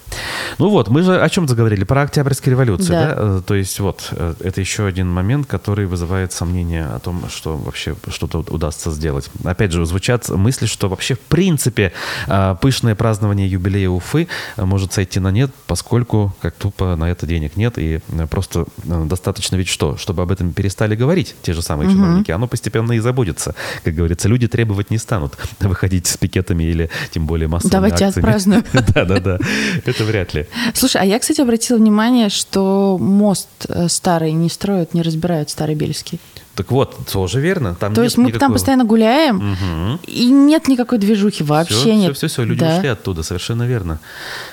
Ну 0.59 0.68
вот, 0.68 0.88
мы 0.88 1.03
же 1.03 1.20
о 1.20 1.29
чем 1.29 1.49
заговорили? 1.49 1.85
Про 1.85 2.03
Октябрьскую 2.03 2.53
революцию, 2.53 2.90
да. 2.90 3.07
да? 3.07 3.14
Э, 3.16 3.42
то 3.44 3.55
есть 3.55 3.79
вот, 3.81 4.09
э, 4.12 4.35
это 4.40 4.61
еще 4.61 4.87
один 4.87 5.09
момент, 5.11 5.46
который 5.46 5.87
вызывает 5.87 6.33
сомнения 6.33 6.87
о 6.87 6.99
том, 6.99 7.25
что 7.29 7.57
вообще 7.57 7.96
что-то 8.09 8.38
удастся 8.38 8.90
сделать. 8.90 9.31
Опять 9.44 9.73
же, 9.73 9.85
звучат 9.85 10.29
мысли, 10.29 10.66
что 10.66 10.88
вообще 10.88 11.14
в 11.14 11.20
принципе 11.20 11.92
э, 12.27 12.57
пышное 12.61 12.94
празднование 12.94 13.49
юбилея 13.49 13.90
Уфы 13.90 14.29
может 14.57 14.92
сойти 14.92 15.20
на 15.20 15.31
нет, 15.31 15.51
поскольку 15.66 16.35
как 16.40 16.55
тупо 16.55 16.96
на 16.96 17.11
это 17.11 17.27
денег 17.27 17.57
нет, 17.57 17.75
и 17.79 18.01
просто 18.31 18.66
достаточно 18.85 19.57
ведь 19.57 19.68
что? 19.68 19.96
Чтобы 19.96 20.23
об 20.23 20.31
этом 20.31 20.53
перестали 20.53 20.94
говорить 20.94 21.35
те 21.42 21.53
же 21.53 21.62
самые 21.62 21.88
угу. 21.88 21.96
чиновники, 21.96 22.31
оно 22.31 22.46
постепенно 22.46 22.92
и 22.92 22.99
забудется. 22.99 23.55
Как 23.85 23.94
говорится, 23.94 24.29
люди 24.29 24.49
требовать 24.49 24.90
не 24.90 24.99
станут 24.99 25.37
выходить 25.61 26.07
с 26.07 26.16
пикетами 26.16 26.64
или 26.64 26.90
тем 27.11 27.27
более 27.27 27.49
массовыми 27.49 27.73
Давайте 27.73 27.99
тебя 28.00 28.08
отпраздную. 28.08 28.64
Да-да-да, 28.72 29.38
это 29.84 30.04
вряд 30.04 30.34
ли. 30.34 30.46
Слушай, 30.74 31.02
а 31.02 31.04
я, 31.04 31.18
кстати, 31.18 31.40
обратила 31.40 31.78
внимание, 31.78 32.28
что 32.28 32.98
мост 32.98 33.48
э, 33.68 33.88
старый 33.88 34.32
не 34.32 34.48
строят, 34.48 34.94
не 34.94 35.02
разбирают 35.02 35.50
старый 35.50 35.74
Бельский. 35.74 36.18
Так 36.56 36.72
вот, 36.72 37.06
тоже 37.10 37.40
верно. 37.40 37.74
Там 37.74 37.94
То 37.94 38.02
есть 38.02 38.18
мы 38.18 38.24
никакого... 38.24 38.40
там 38.40 38.52
постоянно 38.52 38.84
гуляем, 38.84 39.36
угу. 39.36 40.00
и 40.06 40.26
нет 40.26 40.68
никакой 40.68 40.98
движухи, 40.98 41.42
вообще 41.42 41.74
все, 41.74 41.94
нет. 41.94 42.16
Все, 42.16 42.26
все, 42.26 42.34
все, 42.34 42.44
люди 42.44 42.60
да. 42.60 42.76
ушли 42.76 42.88
оттуда, 42.88 43.22
совершенно 43.22 43.62
верно. 43.62 43.98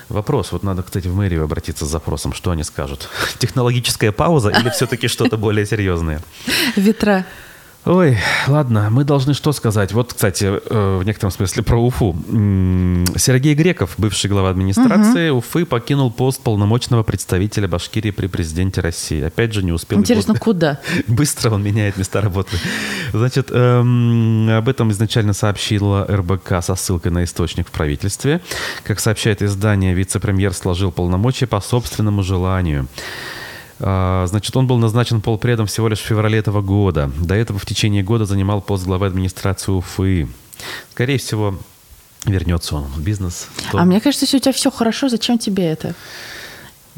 Вопрос, 0.08 0.52
вот 0.52 0.64
надо, 0.64 0.84
кстати, 0.84 1.08
в 1.08 1.16
мэрию 1.16 1.44
обратиться 1.44 1.86
с 1.86 1.90
запросом, 1.90 2.34
что 2.34 2.52
они 2.52 2.64
скажут. 2.64 3.10
Технологическая 3.40 4.12
пауза 4.12 4.50
или 4.50 4.70
все-таки 4.70 5.08
что-то 5.08 5.38
более 5.38 5.66
серьезное? 5.66 6.22
Ветра. 6.76 7.26
Ой, 7.88 8.18
ладно, 8.48 8.90
мы 8.92 9.06
должны 9.06 9.34
что 9.34 9.54
сказать? 9.54 9.94
Вот, 9.94 10.14
кстати, 10.14 10.44
э, 10.46 10.98
в 10.98 11.06
некотором 11.06 11.32
смысле 11.32 11.64
про 11.64 11.78
Уфу. 11.82 12.18
Сергей 13.16 13.56
Греков, 13.56 13.94
бывший 13.98 14.30
глава 14.30 14.50
администрации 14.50 15.30
угу. 15.30 15.38
Уфы, 15.38 15.66
покинул 15.66 16.12
пост 16.12 16.42
полномочного 16.42 17.04
представителя 17.04 17.70
Башкирии 17.70 18.12
при 18.12 18.28
президенте 18.28 18.82
России. 18.82 19.22
Опять 19.22 19.54
же, 19.54 19.64
не 19.64 19.72
успел. 19.72 20.00
Интересно, 20.00 20.34
пост... 20.34 20.44
куда? 20.44 20.80
Быстро 21.08 21.52
он 21.52 21.64
меняет 21.64 21.96
места 21.96 22.20
работы. 22.20 22.58
Значит, 23.14 23.52
эм, 23.52 24.50
об 24.50 24.68
этом 24.68 24.92
изначально 24.92 25.32
сообщила 25.32 26.06
РБК 26.10 26.62
со 26.62 26.76
ссылкой 26.76 27.14
на 27.14 27.24
источник 27.24 27.70
в 27.70 27.72
правительстве. 27.72 28.42
Как 28.84 29.00
сообщает 29.00 29.42
издание, 29.42 29.94
вице-премьер 29.94 30.54
сложил 30.54 30.92
полномочия 30.92 31.48
по 31.48 31.62
собственному 31.62 32.22
желанию. 32.22 32.88
А, 33.80 34.26
значит, 34.28 34.56
он 34.56 34.68
был 34.68 34.78
назначен 34.78 35.22
полпредом 35.22 35.68
всего 35.68 35.88
лишь 35.88 36.00
в 36.00 36.06
феврале 36.06 36.40
этого 36.40 36.62
года. 36.62 37.12
До 37.20 37.36
этого 37.36 37.60
в 37.60 37.66
течение 37.66 38.04
года 38.04 38.26
занимал 38.26 38.62
пост 38.62 38.86
главы 38.86 39.08
администрации 39.08 39.72
Уфы. 39.72 40.28
Скорее 40.92 41.18
всего, 41.18 41.58
вернется 42.26 42.76
он 42.76 42.84
в 42.84 43.02
бизнес. 43.02 43.48
То... 43.72 43.80
А 43.80 43.86
мне 43.86 44.00
кажется, 44.00 44.26
если 44.26 44.38
у 44.38 44.40
тебя 44.40 44.54
все 44.54 44.72
хорошо, 44.72 45.10
зачем 45.10 45.38
тебе 45.38 45.66
это? 45.66 45.94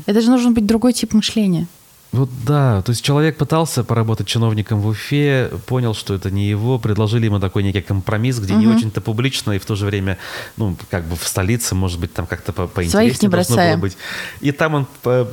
Это 0.06 0.22
же 0.22 0.28
должен 0.28 0.54
быть 0.54 0.66
другой 0.66 0.94
тип 0.94 1.14
мышления. 1.14 1.68
Вот 2.12 2.30
да, 2.44 2.82
то 2.82 2.90
есть 2.90 3.04
человек 3.04 3.38
пытался 3.38 3.84
поработать 3.84 4.26
чиновником 4.26 4.82
в 4.82 4.88
Уфе, 4.88 5.52
понял, 5.68 5.94
что 5.94 6.16
это 6.16 6.32
не 6.32 6.50
его, 6.50 6.80
предложили 6.80 7.26
ему 7.26 7.40
такой 7.40 7.62
некий 7.62 7.82
компромисс, 7.82 8.40
где 8.40 8.54
угу. 8.54 8.62
не 8.62 8.68
очень-то 8.68 9.00
публично, 9.00 9.52
и 9.52 9.60
в 9.60 9.66
то 9.66 9.76
же 9.76 9.86
время, 9.86 10.18
ну, 10.58 10.76
как 10.90 11.04
бы 11.04 11.16
в 11.16 11.28
столице, 11.28 11.76
может 11.76 12.00
быть, 12.00 12.12
там 12.12 12.26
как-то 12.26 12.52
по 12.52 12.66
поинтереснее 12.66 13.14
Своих 13.14 13.22
не 13.22 13.28
должно 13.28 13.56
было 13.56 13.78
быть. 13.78 13.98
И 14.42 14.52
там 14.52 14.74
он 14.74 14.88
по 15.04 15.28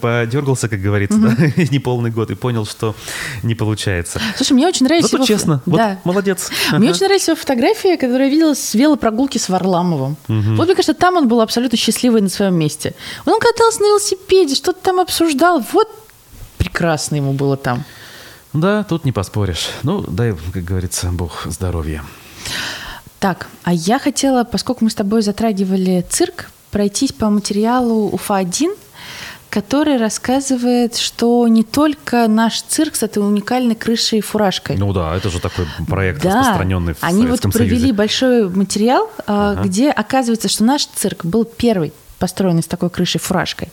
подергался, 0.00 0.68
как 0.68 0.80
говорится, 0.80 1.18
угу. 1.18 1.28
да, 1.36 1.64
неполный 1.70 2.10
год, 2.12 2.30
и 2.30 2.36
понял, 2.36 2.64
что 2.64 2.94
не 3.42 3.56
получается. 3.56 4.20
Слушай, 4.36 4.52
мне 4.52 4.68
очень 4.68 4.86
нравится... 4.86 5.10
Зато 5.10 5.24
его... 5.24 5.26
честно, 5.26 5.62
да. 5.66 5.98
вот 6.04 6.12
молодец. 6.12 6.50
Мне 6.70 6.90
очень 6.90 7.06
нравится 7.06 7.32
его 7.32 7.40
фотография, 7.40 7.96
которую 7.96 8.26
я 8.26 8.30
видела 8.30 8.54
с 8.54 8.74
велопрогулки 8.74 9.38
с 9.38 9.48
Варламовым. 9.48 10.16
Угу. 10.28 10.54
Вот 10.54 10.66
мне 10.66 10.76
кажется, 10.76 10.94
там 10.94 11.16
он 11.16 11.26
был 11.26 11.40
абсолютно 11.40 11.76
счастливый 11.76 12.20
на 12.20 12.28
своем 12.28 12.54
месте. 12.54 12.94
Он 13.26 13.40
катался 13.40 13.80
на 13.80 13.86
велосипеде, 13.86 14.54
что-то 14.54 14.80
там 14.80 15.00
обсуждал. 15.00 15.64
Вот 15.72 15.88
прекрасно 16.70 17.16
ему 17.16 17.32
было 17.32 17.56
там. 17.56 17.84
Да, 18.52 18.84
тут 18.84 19.04
не 19.04 19.12
поспоришь. 19.12 19.70
Ну, 19.82 20.00
дай, 20.00 20.34
как 20.52 20.64
говорится, 20.64 21.10
Бог 21.12 21.42
здоровья. 21.46 22.02
Так, 23.18 23.48
а 23.64 23.72
я 23.72 23.98
хотела, 23.98 24.44
поскольку 24.44 24.84
мы 24.84 24.90
с 24.90 24.94
тобой 24.94 25.22
затрагивали 25.22 26.04
цирк, 26.08 26.50
пройтись 26.70 27.12
по 27.12 27.30
материалу 27.30 28.10
УФА-1. 28.10 28.76
который 29.50 29.96
рассказывает, 29.96 30.96
что 30.96 31.48
не 31.48 31.64
только 31.64 32.28
наш 32.28 32.62
цирк 32.62 32.94
с 32.94 33.02
этой 33.02 33.18
уникальной 33.18 33.74
крышей 33.74 34.20
и 34.20 34.22
фуражкой. 34.22 34.76
Ну 34.76 34.92
да, 34.92 35.16
это 35.16 35.28
же 35.28 35.40
такой 35.40 35.66
проект 35.88 36.22
да, 36.22 36.38
распространенный 36.38 36.94
в 36.94 37.02
они 37.02 37.22
Советском 37.22 37.50
вот 37.50 37.58
провели 37.58 37.78
Союзе. 37.80 37.92
большой 37.92 38.48
материал, 38.48 39.10
а, 39.26 39.50
ага. 39.50 39.62
где 39.64 39.90
оказывается, 39.90 40.48
что 40.48 40.62
наш 40.62 40.86
цирк 40.86 41.24
был 41.24 41.44
первый 41.44 41.92
построенный 42.20 42.62
с 42.62 42.66
такой 42.66 42.90
крышей 42.90 43.20
фуражкой. 43.20 43.68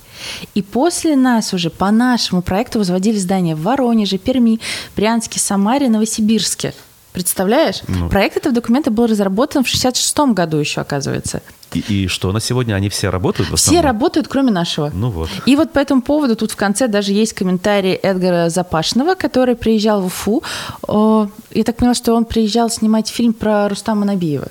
И 0.55 0.63
после 0.63 1.15
нас 1.15 1.53
уже 1.53 1.69
по 1.69 1.91
нашему 1.91 2.41
проекту 2.41 2.79
возводили 2.79 3.17
здания 3.17 3.55
в 3.55 3.61
Воронеже, 3.61 4.17
Перми, 4.17 4.59
Брянске, 4.95 5.39
Самаре, 5.39 5.89
Новосибирске. 5.89 6.73
Представляешь? 7.11 7.81
Ну. 7.87 8.09
Проект 8.09 8.37
этого 8.37 8.53
документа 8.53 8.91
был 8.91 9.07
разработан 9.07 9.63
в 9.63 9.67
66 9.67 10.19
году 10.33 10.57
еще, 10.57 10.81
оказывается. 10.81 11.41
И, 11.73 11.79
и 11.79 12.07
что, 12.07 12.31
на 12.31 12.39
сегодня 12.39 12.75
они 12.75 12.89
все 12.89 13.09
работают? 13.09 13.49
Все 13.59 13.81
работают, 13.81 14.27
кроме 14.27 14.51
нашего. 14.51 14.91
Ну 14.93 15.09
вот. 15.09 15.29
И 15.45 15.55
вот 15.55 15.73
по 15.73 15.79
этому 15.79 16.01
поводу 16.01 16.35
тут 16.35 16.51
в 16.51 16.55
конце 16.55 16.87
даже 16.87 17.13
есть 17.13 17.33
комментарий 17.33 17.93
Эдгара 17.93 18.49
Запашного, 18.49 19.15
который 19.15 19.55
приезжал 19.55 20.01
в 20.01 20.05
Уфу. 20.05 20.43
Я 20.87 21.63
так 21.63 21.75
поняла, 21.75 21.95
что 21.95 22.13
он 22.13 22.25
приезжал 22.25 22.69
снимать 22.69 23.09
фильм 23.09 23.33
про 23.33 23.67
Рустама 23.67 24.05
Набиева. 24.05 24.49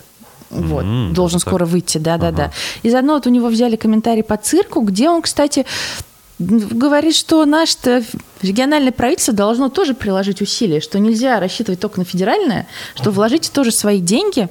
Вот, 0.50 0.84
mm-hmm, 0.84 1.12
должен 1.12 1.40
скоро 1.40 1.64
так. 1.64 1.72
выйти, 1.72 1.98
да-да-да. 1.98 2.44
Ага. 2.44 2.52
И 2.82 2.90
заодно 2.90 3.14
вот 3.14 3.26
у 3.26 3.30
него 3.30 3.48
взяли 3.48 3.76
комментарий 3.76 4.22
по 4.22 4.36
цирку, 4.36 4.80
где 4.80 5.10
он, 5.10 5.22
кстати, 5.22 5.66
говорит, 6.38 7.16
что 7.16 7.44
наше 7.44 8.04
региональное 8.42 8.92
правительство 8.92 9.34
должно 9.34 9.68
тоже 9.68 9.94
приложить 9.94 10.42
усилия, 10.42 10.80
что 10.80 10.98
нельзя 10.98 11.40
рассчитывать 11.40 11.80
только 11.80 11.98
на 11.98 12.04
федеральное, 12.04 12.66
что 12.94 13.10
вложить 13.10 13.50
тоже 13.52 13.70
свои 13.70 14.00
деньги, 14.00 14.48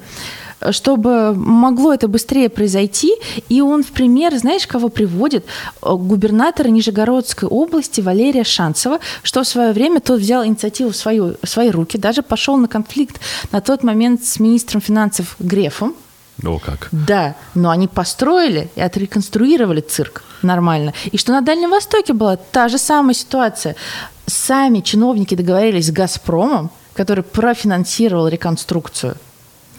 чтобы 0.70 1.34
могло 1.34 1.92
это 1.92 2.08
быстрее 2.08 2.48
произойти. 2.48 3.14
И 3.48 3.60
он 3.60 3.82
в 3.82 3.88
пример, 3.88 4.36
знаешь, 4.36 4.66
кого 4.66 4.88
приводит? 4.88 5.44
Губернатора 5.82 6.68
Нижегородской 6.68 7.48
области 7.48 8.00
Валерия 8.00 8.44
Шанцева, 8.44 9.00
что 9.22 9.42
в 9.42 9.48
свое 9.48 9.72
время 9.72 10.00
тот 10.00 10.20
взял 10.20 10.44
инициативу 10.44 10.90
в, 10.90 10.96
свою, 10.96 11.36
в 11.42 11.48
свои 11.48 11.70
руки, 11.70 11.98
даже 11.98 12.22
пошел 12.22 12.56
на 12.56 12.68
конфликт 12.68 13.20
на 13.52 13.60
тот 13.60 13.82
момент 13.82 14.24
с 14.24 14.40
министром 14.40 14.80
финансов 14.80 15.36
Грефом, 15.38 15.94
о, 16.44 16.58
как. 16.58 16.88
Да, 16.92 17.34
но 17.54 17.70
они 17.70 17.88
построили 17.88 18.68
и 18.76 18.80
отреконструировали 18.80 19.80
цирк 19.80 20.22
нормально. 20.42 20.92
И 21.06 21.16
что 21.16 21.32
на 21.32 21.40
Дальнем 21.40 21.70
Востоке 21.70 22.12
была 22.12 22.36
та 22.36 22.68
же 22.68 22.78
самая 22.78 23.14
ситуация. 23.14 23.74
Сами 24.26 24.80
чиновники 24.80 25.34
договорились 25.34 25.86
с 25.86 25.90
«Газпромом», 25.90 26.70
который 26.94 27.24
профинансировал 27.24 28.28
реконструкцию. 28.28 29.16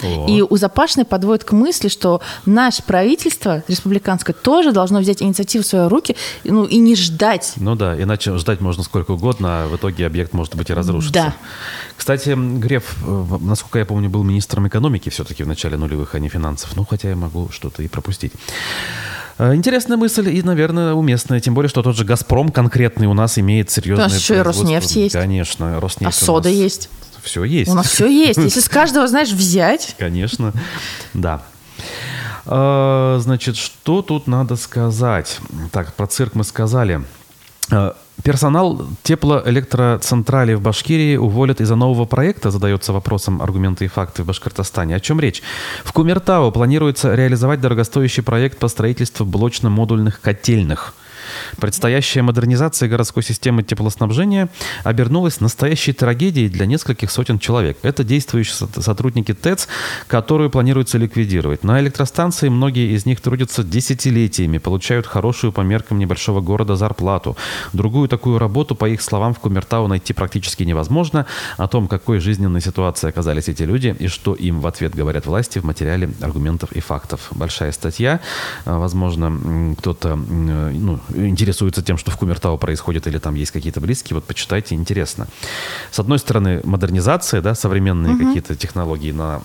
О. 0.03 0.27
И 0.29 0.41
у 0.41 0.57
Запашной 0.57 1.05
подводит 1.05 1.43
к 1.43 1.51
мысли, 1.51 1.87
что 1.87 2.21
наше 2.45 2.83
правительство 2.83 3.63
республиканское 3.67 4.35
тоже 4.35 4.71
должно 4.71 4.99
взять 4.99 5.21
инициативу 5.21 5.63
в 5.63 5.67
свои 5.67 5.87
руки 5.87 6.15
ну, 6.43 6.65
и 6.65 6.77
не 6.77 6.95
ждать. 6.95 7.53
Ну 7.57 7.75
да, 7.75 8.01
иначе 8.01 8.37
ждать 8.37 8.61
можно 8.61 8.83
сколько 8.83 9.11
угодно, 9.11 9.63
а 9.63 9.67
в 9.67 9.75
итоге 9.75 10.05
объект 10.05 10.33
может 10.33 10.55
быть 10.55 10.69
и 10.69 10.73
разрушится. 10.73 11.13
Да. 11.13 11.35
Кстати, 11.95 12.35
Греф, 12.35 12.95
э, 13.05 13.25
насколько 13.41 13.79
я 13.79 13.85
помню, 13.85 14.09
был 14.09 14.23
министром 14.23 14.67
экономики 14.67 15.09
все-таки 15.09 15.43
в 15.43 15.47
начале 15.47 15.77
нулевых, 15.77 16.15
а 16.15 16.19
не 16.19 16.29
финансов. 16.29 16.75
Ну, 16.75 16.85
хотя 16.85 17.09
я 17.09 17.15
могу 17.15 17.49
что-то 17.51 17.83
и 17.83 17.87
пропустить. 17.87 18.33
Э, 19.37 19.53
интересная 19.53 19.97
мысль 19.97 20.29
и, 20.29 20.41
наверное, 20.41 20.93
уместная. 20.93 21.39
Тем 21.39 21.53
более, 21.53 21.69
что 21.69 21.83
тот 21.83 21.95
же 21.95 22.05
«Газпром» 22.05 22.49
конкретный 22.49 23.07
у 23.07 23.13
нас 23.13 23.37
имеет 23.37 23.69
серьезное 23.69 24.07
У 24.07 24.09
нас 24.09 24.17
еще 24.17 24.37
и 24.37 24.39
«Роснефть» 24.39 24.95
есть. 24.95 25.13
Конечно, 25.13 25.79
«Роснефть» 25.79 26.21
А 26.21 26.25
«Сода» 26.25 26.49
есть 26.49 26.89
все 27.21 27.43
есть. 27.43 27.69
У 27.69 27.73
нас 27.73 27.87
все 27.87 28.07
есть. 28.07 28.39
Если 28.39 28.59
с 28.59 28.69
каждого, 28.69 29.07
знаешь, 29.07 29.31
взять. 29.31 29.95
Конечно, 29.99 30.53
да. 31.13 31.41
А, 32.45 33.17
значит, 33.19 33.57
что 33.57 34.01
тут 34.01 34.27
надо 34.27 34.55
сказать? 34.55 35.39
Так, 35.71 35.93
про 35.93 36.07
цирк 36.07 36.35
мы 36.35 36.43
сказали. 36.43 37.01
А, 37.71 37.95
персонал 38.23 38.87
теплоэлектроцентрали 39.03 40.53
в 40.53 40.61
Башкирии 40.61 41.17
уволят 41.17 41.61
из-за 41.61 41.75
нового 41.75 42.05
проекта, 42.05 42.51
задается 42.51 42.93
вопросом 42.93 43.41
аргументы 43.41 43.85
и 43.85 43.87
факты 43.87 44.23
в 44.23 44.27
Башкортостане. 44.27 44.95
О 44.95 44.99
чем 44.99 45.19
речь? 45.19 45.41
В 45.83 45.91
Кумертау 45.93 46.51
планируется 46.51 47.13
реализовать 47.15 47.61
дорогостоящий 47.61 48.23
проект 48.23 48.57
по 48.59 48.67
строительству 48.67 49.25
блочно-модульных 49.25 50.21
котельных– 50.21 50.93
Предстоящая 51.59 52.21
модернизация 52.21 52.89
городской 52.89 53.23
системы 53.23 53.63
теплоснабжения 53.63 54.49
обернулась 54.83 55.39
настоящей 55.39 55.93
трагедией 55.93 56.49
для 56.49 56.65
нескольких 56.65 57.11
сотен 57.11 57.39
человек. 57.39 57.77
Это 57.81 58.03
действующие 58.03 58.67
сотрудники 58.77 59.33
ТЭЦ, 59.33 59.67
которую 60.07 60.49
планируется 60.49 60.97
ликвидировать. 60.97 61.63
На 61.63 61.79
электростанции 61.79 62.49
многие 62.49 62.95
из 62.95 63.05
них 63.05 63.21
трудятся 63.21 63.63
десятилетиями, 63.63 64.57
получают 64.57 65.07
хорошую 65.07 65.51
по 65.51 65.61
меркам 65.61 65.99
небольшого 65.99 66.41
города 66.41 66.75
зарплату. 66.75 67.37
Другую 67.73 68.07
такую 68.07 68.39
работу, 68.39 68.75
по 68.75 68.87
их 68.87 69.01
словам, 69.01 69.33
в 69.33 69.39
Кумертау 69.39 69.87
найти 69.87 70.13
практически 70.13 70.63
невозможно. 70.63 71.25
О 71.57 71.67
том, 71.67 71.87
какой 71.87 72.19
жизненной 72.19 72.61
ситуации 72.61 73.09
оказались 73.09 73.49
эти 73.49 73.63
люди 73.63 73.95
и 73.99 74.07
что 74.07 74.33
им 74.33 74.61
в 74.61 74.67
ответ 74.67 74.95
говорят 74.95 75.25
власти 75.25 75.59
в 75.59 75.63
материале 75.63 76.09
аргументов 76.21 76.71
и 76.71 76.79
фактов. 76.79 77.27
Большая 77.31 77.71
статья. 77.71 78.19
Возможно, 78.65 79.75
кто-то 79.77 80.15
ну, 80.15 80.99
интересуются 81.27 81.81
тем, 81.81 81.97
что 81.97 82.11
в 82.11 82.17
Кумертау 82.17 82.57
происходит, 82.57 83.07
или 83.07 83.17
там 83.17 83.35
есть 83.35 83.51
какие-то 83.51 83.81
близкие, 83.81 84.15
вот 84.15 84.25
почитайте, 84.25 84.75
интересно. 84.75 85.27
С 85.91 85.99
одной 85.99 86.19
стороны, 86.19 86.61
модернизация, 86.63 87.41
да, 87.41 87.55
современные 87.55 88.15
угу. 88.15 88.25
какие-то 88.25 88.55
технологии 88.55 89.11
на 89.11 89.41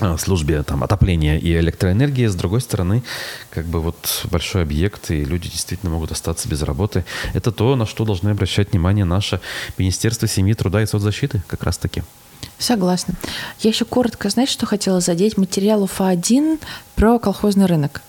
э, 0.00 0.16
службе 0.18 0.62
там, 0.62 0.82
отопления 0.84 1.38
и 1.38 1.52
электроэнергии, 1.56 2.26
с 2.26 2.34
другой 2.34 2.60
стороны, 2.60 3.02
как 3.50 3.66
бы 3.66 3.80
вот 3.80 4.26
большой 4.30 4.62
объект, 4.62 5.10
и 5.10 5.24
люди 5.24 5.48
действительно 5.48 5.92
могут 5.92 6.12
остаться 6.12 6.48
без 6.48 6.62
работы. 6.62 7.04
Это 7.34 7.52
то, 7.52 7.76
на 7.76 7.86
что 7.86 8.04
должны 8.04 8.30
обращать 8.30 8.72
внимание 8.72 9.04
наше 9.04 9.40
Министерство 9.78 10.28
семьи, 10.28 10.54
труда 10.54 10.82
и 10.82 10.86
соцзащиты, 10.86 11.42
как 11.48 11.62
раз-таки. 11.62 12.02
Согласна. 12.58 13.14
Я 13.60 13.70
еще 13.70 13.84
коротко, 13.84 14.28
знаешь, 14.28 14.50
что 14.50 14.66
хотела 14.66 15.00
задеть? 15.00 15.36
Материал 15.36 15.82
УФА-1 15.82 16.60
про 16.94 17.18
колхозный 17.18 17.66
рынок. 17.66 18.02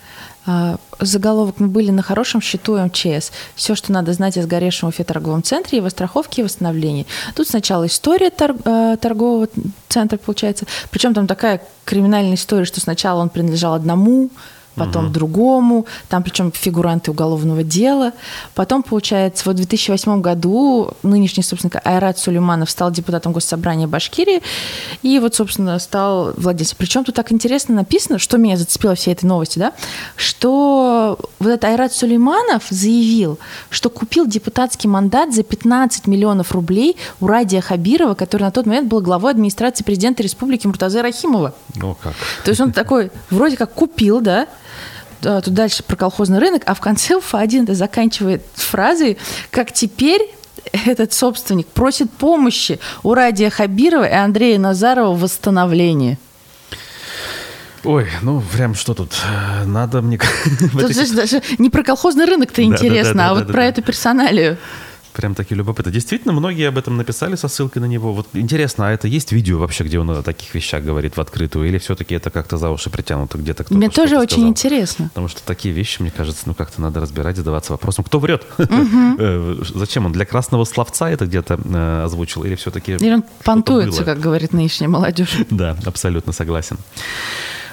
А, 0.45 0.77
заголовок 0.99 1.59
«Мы 1.59 1.67
были 1.67 1.91
на 1.91 2.01
хорошем 2.01 2.41
счету 2.41 2.77
МЧС. 2.77 3.31
Все, 3.55 3.75
что 3.75 3.91
надо 3.91 4.13
знать 4.13 4.37
о 4.37 4.43
сгоревшем 4.43 4.89
Уфе 4.89 5.03
торговом 5.03 5.41
центре, 5.43 5.77
его 5.77 5.89
страховке 5.89 6.41
и 6.41 6.43
восстановлении». 6.43 7.07
Тут 7.35 7.47
сначала 7.47 7.87
история 7.87 8.29
тор- 8.29 8.57
а, 8.65 8.97
торгового 8.97 9.47
центра, 9.87 10.17
получается. 10.17 10.65
Причем 10.91 11.13
там 11.13 11.27
такая 11.27 11.61
криминальная 11.85 12.35
история, 12.35 12.65
что 12.65 12.81
сначала 12.81 13.21
он 13.21 13.29
принадлежал 13.29 13.73
одному 13.73 14.29
потом 14.75 15.05
угу. 15.05 15.13
другому, 15.13 15.85
там 16.09 16.23
причем 16.23 16.51
фигуранты 16.51 17.11
уголовного 17.11 17.63
дела. 17.63 18.13
Потом, 18.55 18.83
получается, 18.83 19.43
вот 19.45 19.53
в 19.53 19.57
2008 19.57 20.21
году 20.21 20.91
нынешний 21.03 21.43
собственник 21.43 21.75
Айрат 21.85 22.17
Сулейманов 22.17 22.69
стал 22.69 22.91
депутатом 22.91 23.33
Госсобрания 23.33 23.87
Башкирии 23.87 24.41
и 25.01 25.19
вот, 25.19 25.35
собственно, 25.35 25.77
стал 25.79 26.33
владельцем. 26.37 26.77
Причем 26.77 27.03
тут 27.03 27.15
так 27.15 27.31
интересно 27.31 27.75
написано, 27.75 28.19
что 28.19 28.37
меня 28.37 28.57
зацепило 28.57 28.95
всей 28.95 29.13
этой 29.13 29.25
новости, 29.25 29.59
да, 29.59 29.73
что 30.15 31.17
вот 31.39 31.49
этот 31.49 31.65
Айрат 31.65 31.93
Сулейманов 31.93 32.63
заявил, 32.69 33.39
что 33.69 33.89
купил 33.89 34.25
депутатский 34.27 34.89
мандат 34.89 35.33
за 35.33 35.43
15 35.43 36.07
миллионов 36.07 36.51
рублей 36.51 36.97
у 37.19 37.27
Радия 37.27 37.61
Хабирова, 37.61 38.13
который 38.15 38.43
на 38.43 38.51
тот 38.51 38.65
момент 38.65 38.87
был 38.87 39.01
главой 39.01 39.31
администрации 39.31 39.83
президента 39.83 40.23
республики 40.23 40.67
Муртазы 40.67 41.01
Рахимова. 41.01 41.53
Ну 41.75 41.95
как. 42.01 42.13
То 42.43 42.49
есть 42.49 42.61
он 42.61 42.71
такой, 42.71 43.11
вроде 43.29 43.57
как 43.57 43.73
купил, 43.73 44.21
да, 44.21 44.47
тут 45.23 45.53
дальше 45.53 45.83
про 45.83 45.95
колхозный 45.95 46.39
рынок, 46.39 46.63
а 46.65 46.73
в 46.73 46.79
конце 46.79 47.15
Уфа-1 47.17 47.63
это 47.63 47.75
заканчивает 47.75 48.43
фразой, 48.55 49.17
как 49.51 49.71
теперь 49.71 50.21
этот 50.71 51.13
собственник 51.13 51.67
просит 51.67 52.11
помощи 52.11 52.79
у 53.03 53.13
Радия 53.13 53.49
Хабирова 53.49 54.05
и 54.05 54.13
Андрея 54.13 54.59
Назарова 54.59 55.13
в 55.13 55.21
восстановлении. 55.21 56.17
Ой, 57.83 58.07
ну 58.21 58.41
прям 58.55 58.75
что 58.75 58.93
тут? 58.93 59.11
Надо 59.65 60.01
мне... 60.01 60.17
Тут 60.71 61.15
даже 61.15 61.41
не 61.57 61.69
про 61.69 61.83
колхозный 61.83 62.25
рынок-то 62.25 62.63
интересно, 62.63 63.29
а 63.29 63.33
вот 63.33 63.47
про 63.47 63.65
эту 63.65 63.81
персоналию. 63.81 64.57
Прям 65.13 65.35
таки 65.35 65.53
любопытно. 65.53 65.91
Действительно, 65.91 66.33
многие 66.33 66.67
об 66.67 66.77
этом 66.77 66.97
написали 66.97 67.35
со 67.35 67.47
ссылкой 67.47 67.81
на 67.81 67.85
него. 67.85 68.13
Вот 68.13 68.27
интересно, 68.33 68.87
а 68.87 68.91
это 68.91 69.07
есть 69.07 69.31
видео 69.31 69.59
вообще, 69.59 69.83
где 69.83 69.99
он 69.99 70.09
о 70.09 70.23
таких 70.23 70.53
вещах 70.55 70.83
говорит 70.83 71.17
в 71.17 71.21
открытую? 71.21 71.67
Или 71.67 71.77
все-таки 71.77 72.15
это 72.15 72.29
как-то 72.31 72.57
за 72.57 72.69
уши 72.71 72.89
притянуто 72.89 73.37
где-то 73.37 73.63
кто-то 73.63 73.77
Мне 73.77 73.89
тоже 73.89 74.17
очень 74.17 74.27
сказал? 74.27 74.49
интересно. 74.49 75.05
Потому 75.09 75.27
что 75.27 75.43
такие 75.43 75.73
вещи, 75.73 76.01
мне 76.01 76.11
кажется, 76.11 76.43
ну 76.45 76.53
как-то 76.55 76.81
надо 76.81 76.99
разбирать, 76.99 77.37
задаваться 77.37 77.73
вопросом, 77.73 78.03
кто 78.03 78.19
врет? 78.19 78.43
Э, 79.15 79.55
зачем 79.75 80.05
он? 80.07 80.11
Для 80.11 80.25
красного 80.25 80.65
словца 80.65 81.09
это 81.09 81.25
где-то 81.25 81.59
э, 81.63 82.03
озвучил? 82.05 82.43
Или 82.43 82.55
все-таки 82.55 82.93
Или 82.93 83.13
он 83.13 83.23
понтуется, 83.43 84.03
как 84.03 84.19
говорит 84.19 84.53
нынешняя 84.53 84.89
молодежь? 84.89 85.37
Да, 85.49 85.77
абсолютно 85.85 86.33
согласен. 86.33 86.77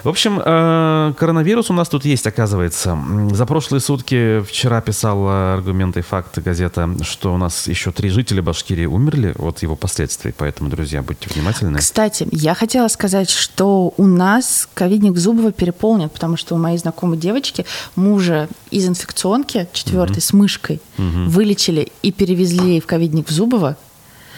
В 0.03 0.09
общем, 0.09 0.41
э, 0.45 1.13
коронавирус 1.19 1.71
у 1.71 1.75
нас 1.75 1.89
тут 1.89 2.05
есть, 2.05 2.27
оказывается. 2.27 2.99
За 3.33 3.47
прошлые 3.47 3.81
сутки 3.81 4.41
вчера 4.41 4.81
писала 4.81 5.55
аргументы 5.55 6.01
и 6.01 6.03
факты 6.03 6.41
газета, 6.41 6.89
что 7.03 7.35
у 7.35 7.37
нас 7.37 7.67
еще 7.67 7.93
три 7.93 8.09
жителя 8.09 8.43
Башкирии 8.43 8.87
умерли 8.87 9.35
от 9.39 9.63
его 9.63 9.77
последствий. 9.77 10.33
Поэтому, 10.37 10.71
друзья, 10.71 11.03
будьте 11.03 11.29
внимательны. 11.33 11.79
Кстати, 11.79 12.27
я 12.31 12.55
хотела 12.55 12.89
сказать, 12.89 13.31
что 13.31 13.93
у 13.97 14.07
нас 14.07 14.69
ковидник 14.75 15.17
Зубова 15.19 15.53
переполнен, 15.53 16.09
потому 16.09 16.37
что 16.37 16.55
у 16.55 16.59
моей 16.59 16.79
знакомой 16.79 17.19
девочки 17.19 17.67
мужа 17.95 18.49
из 18.71 18.87
инфекционки 18.87 19.69
четвертой 19.73 20.19
угу. 20.19 20.23
с 20.23 20.33
мышкой 20.33 20.81
угу. 20.97 21.29
вылечили 21.29 21.93
и 22.03 22.13
перевезли 22.13 22.81
в 22.81 22.87
ковидник 22.87 23.29
в 23.29 23.31
Зубово. 23.31 23.77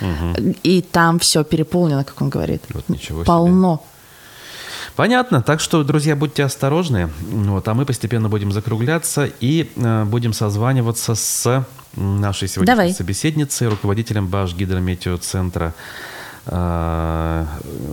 Угу. 0.00 0.56
И 0.64 0.82
там 0.82 1.18
все 1.18 1.44
переполнено, 1.44 2.04
как 2.04 2.20
он 2.20 2.28
говорит. 2.28 2.62
Вот 2.72 2.88
ничего 2.88 3.22
Полно. 3.24 3.76
Себе. 3.76 3.91
Понятно. 4.96 5.42
Так 5.42 5.60
что, 5.60 5.82
друзья, 5.84 6.14
будьте 6.16 6.44
осторожны. 6.44 7.10
Вот, 7.30 7.66
а 7.66 7.74
мы 7.74 7.86
постепенно 7.86 8.28
будем 8.28 8.52
закругляться 8.52 9.30
и 9.40 9.70
э, 9.74 10.04
будем 10.04 10.32
созваниваться 10.32 11.14
с 11.14 11.66
нашей 11.96 12.48
сегодняшней 12.48 12.76
Давай. 12.76 12.92
собеседницей, 12.92 13.68
руководителем 13.68 14.28
Баш 14.28 14.54
гидрометеоцентра 14.54 15.74
э, 16.46 17.46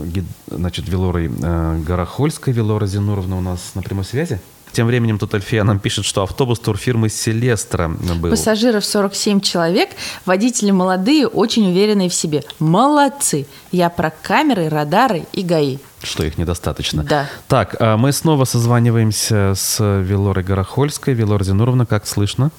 гид, 0.05 0.25
значит, 0.47 0.89
Велорой 0.89 1.29
э, 1.29 1.81
Горохольской. 1.85 2.53
Велора 2.53 2.85
Зинуровна 2.85 3.37
у 3.37 3.41
нас 3.41 3.71
на 3.75 3.81
прямой 3.81 4.05
связи. 4.05 4.39
Тем 4.71 4.85
временем 4.85 5.17
тут 5.17 5.33
Альфия 5.33 5.63
нам 5.63 5.79
пишет, 5.79 6.05
что 6.05 6.21
автобус 6.21 6.59
турфирмы 6.59 7.09
«Селестра» 7.09 7.87
был. 7.87 8.29
Пассажиров 8.29 8.85
47 8.85 9.41
человек, 9.41 9.89
водители 10.25 10.71
молодые, 10.71 11.27
очень 11.27 11.69
уверенные 11.69 12.09
в 12.09 12.13
себе. 12.13 12.43
Молодцы! 12.59 13.47
Я 13.71 13.89
про 13.89 14.11
камеры, 14.11 14.69
радары 14.69 15.25
и 15.33 15.41
ГАИ. 15.41 15.79
Что 16.01 16.23
их 16.23 16.37
недостаточно. 16.37 17.03
Да. 17.03 17.29
Так, 17.47 17.75
а 17.79 17.97
мы 17.97 18.11
снова 18.11 18.45
созваниваемся 18.45 19.53
с 19.55 19.83
Велорой 19.83 20.43
Горохольской. 20.43 21.13
Велора 21.13 21.43
Зинуровна, 21.43 21.85
как 21.85 22.07
слышно? 22.07 22.51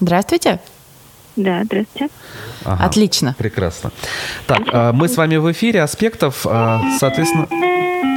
Здравствуйте. 0.00 0.60
Да, 1.36 1.62
здравствуйте. 1.64 2.12
Ага, 2.64 2.84
Отлично. 2.84 3.34
Прекрасно. 3.38 3.92
Так, 4.46 4.62
а, 4.72 4.92
мы 4.92 5.08
с 5.08 5.16
вами 5.16 5.36
в 5.36 5.50
эфире. 5.52 5.82
Аспектов, 5.82 6.46
а, 6.46 6.80
соответственно... 6.98 7.46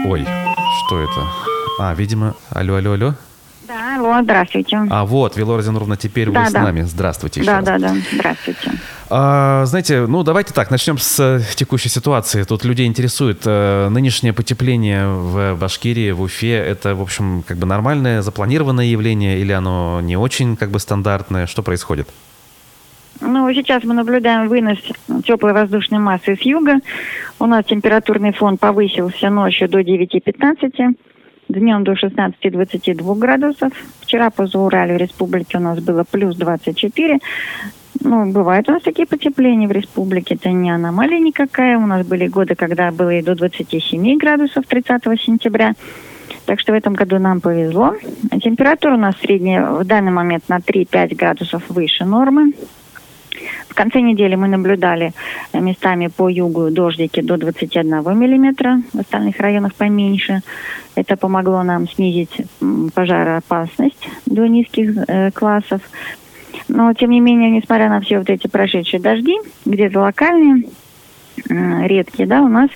Ой, 0.06 0.26
что 0.86 1.00
это? 1.00 1.28
А, 1.80 1.94
видимо, 1.94 2.36
алло, 2.50 2.76
алло, 2.76 2.94
алло. 2.94 3.16
Да, 3.70 3.98
алло, 3.98 4.20
здравствуйте. 4.24 4.82
А 4.90 5.06
вот, 5.06 5.38
Вилора 5.38 5.62
Зиновна, 5.62 5.96
теперь 5.96 6.32
да, 6.32 6.40
вы 6.40 6.46
да. 6.46 6.50
с 6.50 6.54
нами. 6.54 6.82
Здравствуйте 6.82 7.42
еще 7.42 7.52
Да, 7.52 7.58
раз. 7.58 7.66
да, 7.66 7.78
да, 7.78 7.96
здравствуйте. 8.12 8.72
А, 9.12 9.64
знаете, 9.66 10.08
ну 10.08 10.24
давайте 10.24 10.56
так, 10.56 10.72
начнем 10.72 10.98
с 10.98 11.20
э, 11.20 11.42
текущей 11.56 11.90
ситуации. 11.90 12.42
Тут 12.42 12.66
людей 12.66 12.88
интересует 12.88 13.42
э, 13.46 13.90
нынешнее 13.90 14.34
потепление 14.34 15.08
в 15.08 15.56
Башкирии, 15.56 16.10
в 16.10 16.22
Уфе. 16.22 16.56
Это, 16.56 16.96
в 16.96 17.02
общем, 17.04 17.44
как 17.46 17.58
бы 17.58 17.68
нормальное, 17.68 18.24
запланированное 18.24 18.86
явление 18.86 19.38
или 19.40 19.52
оно 19.52 20.02
не 20.02 20.18
очень 20.18 20.56
как 20.56 20.72
бы 20.72 20.80
стандартное? 20.80 21.46
Что 21.46 21.62
происходит? 21.62 22.10
Ну, 23.22 23.54
сейчас 23.54 23.84
мы 23.84 23.94
наблюдаем 23.94 24.48
вынос 24.48 24.80
теплой 25.24 25.54
воздушной 25.54 26.00
массы 26.00 26.36
с 26.36 26.42
юга. 26.42 26.80
У 27.38 27.46
нас 27.46 27.66
температурный 27.66 28.34
фон 28.34 28.58
повысился 28.58 29.30
ночью 29.30 29.70
до 29.70 29.82
9-15 29.82 30.96
днем 31.50 31.84
до 31.84 31.94
16-22 31.94 33.18
градусов. 33.18 33.74
Вчера 34.02 34.30
по 34.30 34.48
Зауралю 34.48 34.98
республики 34.98 35.58
у 35.58 35.60
нас 35.60 35.80
было 35.80 36.04
плюс 36.10 36.36
24. 36.36 37.20
Ну, 38.02 38.32
бывают 38.32 38.70
у 38.70 38.74
нас 38.74 38.84
такие 38.84 39.08
потепления 39.08 39.68
в 39.68 39.72
республике, 39.72 40.36
это 40.36 40.50
не 40.52 40.72
аномалия 40.72 41.20
никакая. 41.20 41.78
У 41.78 41.86
нас 41.86 42.06
были 42.06 42.28
годы, 42.28 42.56
когда 42.56 42.92
было 42.92 43.10
и 43.10 43.22
до 43.22 43.36
27 43.36 44.18
градусов 44.18 44.66
30 44.68 45.04
сентября. 45.20 45.74
Так 46.46 46.60
что 46.60 46.72
в 46.72 46.76
этом 46.76 46.94
году 46.94 47.20
нам 47.20 47.42
повезло. 47.42 47.96
Температура 48.42 48.96
у 48.96 48.98
нас 48.98 49.16
средняя 49.22 49.70
в 49.70 49.86
данный 49.86 50.12
момент 50.12 50.48
на 50.50 50.58
3-5 50.58 51.16
градусов 51.16 51.64
выше 51.70 52.06
нормы. 52.06 52.54
В 53.70 53.76
конце 53.76 54.02
недели 54.02 54.36
мы 54.36 54.48
наблюдали 54.48 55.14
местами 55.54 56.08
по 56.08 56.30
югу 56.30 56.70
дождики 56.72 57.22
до 57.22 57.38
21 57.38 58.18
миллиметра, 58.18 58.82
в 58.94 59.00
остальных 59.00 59.40
районах 59.40 59.74
поменьше. 59.76 60.42
Это 60.96 61.16
помогло 61.16 61.64
нам 61.64 61.88
снизить 61.88 62.42
пожароопасность 62.94 64.10
до 64.26 64.48
низких 64.48 64.92
э, 65.08 65.32
классов. 65.32 65.82
Но, 66.68 66.94
тем 66.94 67.12
не 67.12 67.20
менее, 67.20 67.50
несмотря 67.52 67.90
на 67.90 68.02
все 68.02 68.20
вот 68.20 68.30
эти 68.30 68.48
прошедшие 68.48 69.00
дожди, 69.00 69.38
где-то 69.66 70.00
локальные, 70.02 70.64
э, 71.50 71.88
редкие, 71.88 72.28
да, 72.28 72.42
у 72.42 72.48
нас 72.48 72.70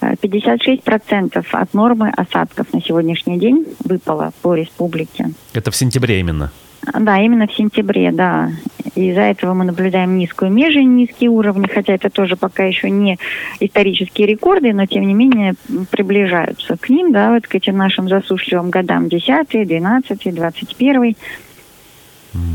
56% 0.00 1.30
э, 1.34 1.42
от 1.52 1.74
нормы 1.74 2.10
осадков 2.16 2.72
на 2.72 2.82
сегодняшний 2.82 3.38
день 3.38 3.66
выпало 3.84 4.32
по 4.42 4.54
республике. 4.54 5.30
Это 5.52 5.70
в 5.70 5.76
сентябре 5.76 6.20
именно? 6.20 6.50
Да, 6.92 7.18
именно 7.18 7.46
в 7.46 7.54
сентябре, 7.54 8.12
да. 8.12 8.50
Из-за 8.94 9.20
этого 9.20 9.54
мы 9.54 9.64
наблюдаем 9.64 10.16
низкую 10.18 10.50
межи, 10.50 10.82
низкие 10.82 11.30
уровни, 11.30 11.66
хотя 11.66 11.94
это 11.94 12.10
тоже 12.10 12.36
пока 12.36 12.64
еще 12.64 12.90
не 12.90 13.18
исторические 13.60 14.26
рекорды, 14.26 14.72
но 14.72 14.86
тем 14.86 15.06
не 15.06 15.14
менее 15.14 15.54
приближаются 15.90 16.76
к 16.76 16.88
ним, 16.88 17.12
да, 17.12 17.32
вот 17.32 17.46
к 17.46 17.54
этим 17.54 17.76
нашим 17.76 18.08
засушливым 18.08 18.70
годам 18.70 19.08
10, 19.08 19.48
12, 19.50 20.34
21. 20.34 21.02
Mm-hmm. 21.02 21.14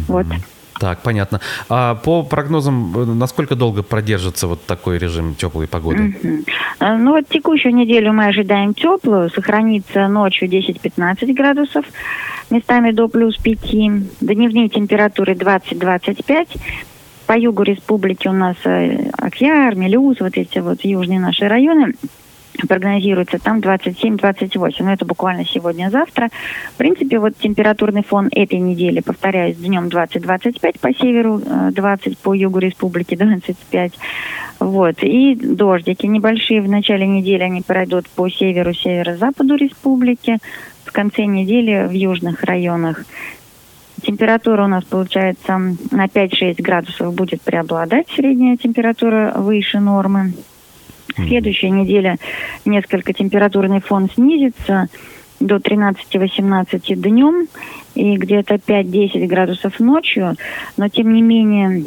Вот. 0.07 0.25
Так, 0.83 0.99
понятно. 1.01 1.39
А 1.69 1.95
по 1.95 2.23
прогнозам, 2.23 2.93
э, 2.97 3.05
насколько 3.05 3.55
долго 3.55 3.83
продержится 3.83 4.47
вот 4.47 4.65
такой 4.65 4.97
режим 4.97 5.33
теплой 5.33 5.65
погоды? 5.65 6.13
Mm-hmm. 6.21 6.97
Ну 6.97 7.11
вот 7.11 7.29
текущую 7.29 7.73
неделю 7.73 8.11
мы 8.11 8.25
ожидаем 8.25 8.73
теплую, 8.73 9.29
сохранится 9.29 10.09
ночью 10.09 10.49
10-15 10.49 11.33
градусов, 11.33 11.85
местами 12.49 12.91
до 12.91 13.07
плюс 13.07 13.37
5, 13.37 13.59
дневные 14.19 14.67
температуры 14.67 15.35
20-25, 15.35 16.47
по 17.27 17.37
югу 17.37 17.63
республики 17.63 18.27
у 18.27 18.33
нас 18.33 18.57
э, 18.65 19.09
Акьяр, 19.17 19.75
Мелюз, 19.75 20.19
вот 20.19 20.35
эти 20.35 20.59
вот 20.59 20.83
южные 20.83 21.21
наши 21.21 21.47
районы– 21.47 21.93
прогнозируется 22.67 23.39
там 23.39 23.59
27-28, 23.59 24.75
но 24.79 24.93
это 24.93 25.05
буквально 25.05 25.45
сегодня-завтра. 25.45 26.29
В 26.73 26.77
принципе, 26.77 27.19
вот 27.19 27.37
температурный 27.37 28.03
фон 28.03 28.29
этой 28.31 28.59
недели, 28.59 29.01
повторяюсь, 29.01 29.57
днем 29.57 29.87
20-25 29.87 30.79
по 30.79 30.93
северу, 30.93 31.41
20 31.71 32.07
э, 32.07 32.15
по 32.21 32.33
югу 32.33 32.59
республики, 32.59 33.15
25. 33.15 33.93
Вот. 34.59 34.95
И 35.01 35.35
дождики 35.35 36.05
небольшие 36.05 36.61
в 36.61 36.69
начале 36.69 37.07
недели, 37.07 37.43
они 37.43 37.61
пройдут 37.61 38.07
по 38.09 38.29
северу, 38.29 38.73
северо-западу 38.73 39.55
республики. 39.55 40.37
В 40.85 40.91
конце 40.91 41.25
недели 41.25 41.87
в 41.87 41.91
южных 41.91 42.43
районах 42.43 43.03
Температура 44.03 44.65
у 44.65 44.67
нас 44.67 44.83
получается 44.83 45.57
на 45.91 46.05
5-6 46.07 46.61
градусов 46.61 47.13
будет 47.13 47.41
преобладать, 47.41 48.09
средняя 48.09 48.57
температура 48.57 49.33
выше 49.37 49.79
нормы. 49.79 50.33
Следующая 51.15 51.69
неделя 51.69 52.17
несколько 52.65 53.13
температурный 53.13 53.81
фон 53.81 54.09
снизится 54.09 54.87
до 55.39 55.57
13-18 55.57 56.95
днем 56.95 57.47
и 57.95 58.15
где-то 58.15 58.55
5-10 58.55 59.27
градусов 59.27 59.79
ночью, 59.79 60.35
но 60.77 60.89
тем 60.89 61.13
не 61.13 61.21
менее 61.21 61.85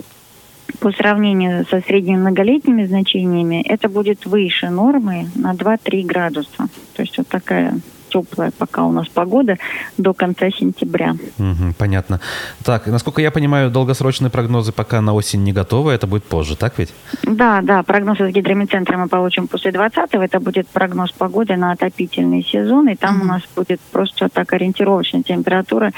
по 0.81 0.93
сравнению 0.93 1.65
со 1.71 1.81
средними 1.81 2.17
многолетними 2.17 2.85
значениями 2.85 3.63
это 3.67 3.89
будет 3.89 4.27
выше 4.27 4.69
нормы 4.69 5.29
на 5.35 5.55
2-3 5.55 6.05
градуса. 6.05 6.69
То 6.95 7.03
есть 7.03 7.17
вот 7.19 7.29
такая 7.29 7.81
теплая 8.17 8.51
пока 8.57 8.85
у 8.85 8.93
нас 8.93 9.09
погода 9.09 9.57
до 9.99 10.15
конца 10.15 10.51
сентября. 10.51 11.17
Угу, 11.39 11.75
понятно. 11.79 12.21
Так, 12.65 12.87
насколько 12.87 13.21
я 13.21 13.31
понимаю, 13.31 13.71
долгосрочные 13.71 14.31
прогнозы 14.31 14.73
пока 14.73 15.01
на 15.01 15.15
осень 15.15 15.43
не 15.43 15.53
готовы, 15.53 15.93
это 15.93 16.07
будет 16.07 16.25
позже, 16.25 16.57
так 16.57 16.79
ведь? 16.79 16.93
Да, 17.23 17.61
да, 17.63 17.83
прогноз 17.83 18.21
из 18.21 18.33
гидромедцентра 18.33 18.97
мы 18.97 19.09
получим 19.09 19.49
после 19.49 19.71
20-го, 19.71 20.23
это 20.23 20.41
будет 20.41 20.69
прогноз 20.69 21.13
погоды 21.13 21.57
на 21.57 21.73
отопительный 21.73 22.43
сезон, 22.43 22.89
и 22.89 22.97
там 22.97 23.17
угу. 23.17 23.25
у 23.25 23.29
нас 23.29 23.43
будет 23.55 23.81
просто 23.93 24.29
так 24.29 24.53
ориентировочная 24.53 25.23
температура 25.23 25.93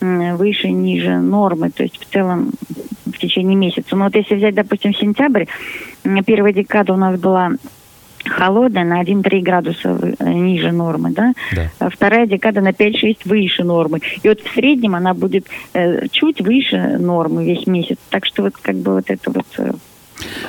выше, 0.00 0.68
ниже 0.70 1.18
нормы, 1.18 1.70
то 1.70 1.84
есть 1.84 1.98
в 1.98 2.12
целом 2.12 2.52
в 3.06 3.18
течение 3.18 3.56
месяца. 3.56 3.94
Но 3.94 4.06
вот 4.06 4.16
если 4.16 4.34
взять, 4.34 4.54
допустим, 4.54 4.94
сентябрь, 4.94 5.44
первая 6.26 6.52
декада 6.52 6.92
у 6.92 6.96
нас 6.96 7.18
была 7.20 7.52
холодная 8.28 8.84
на 8.84 9.02
1-3 9.02 9.40
градуса 9.40 9.98
э, 10.18 10.32
ниже 10.32 10.72
нормы, 10.72 11.10
да? 11.10 11.32
да. 11.52 11.70
А 11.78 11.90
вторая 11.90 12.26
декада 12.26 12.60
на 12.60 12.70
5-6 12.70 13.18
выше 13.24 13.64
нормы. 13.64 14.00
И 14.22 14.28
вот 14.28 14.40
в 14.40 14.54
среднем 14.54 14.94
она 14.94 15.14
будет 15.14 15.46
э, 15.74 16.08
чуть 16.08 16.40
выше 16.40 16.98
нормы 16.98 17.44
весь 17.44 17.66
месяц. 17.66 17.98
Так 18.10 18.26
что 18.26 18.42
вот 18.42 18.54
как 18.60 18.76
бы 18.76 18.94
вот 18.94 19.10
это 19.10 19.30
вот 19.30 19.46
э, 19.58 19.72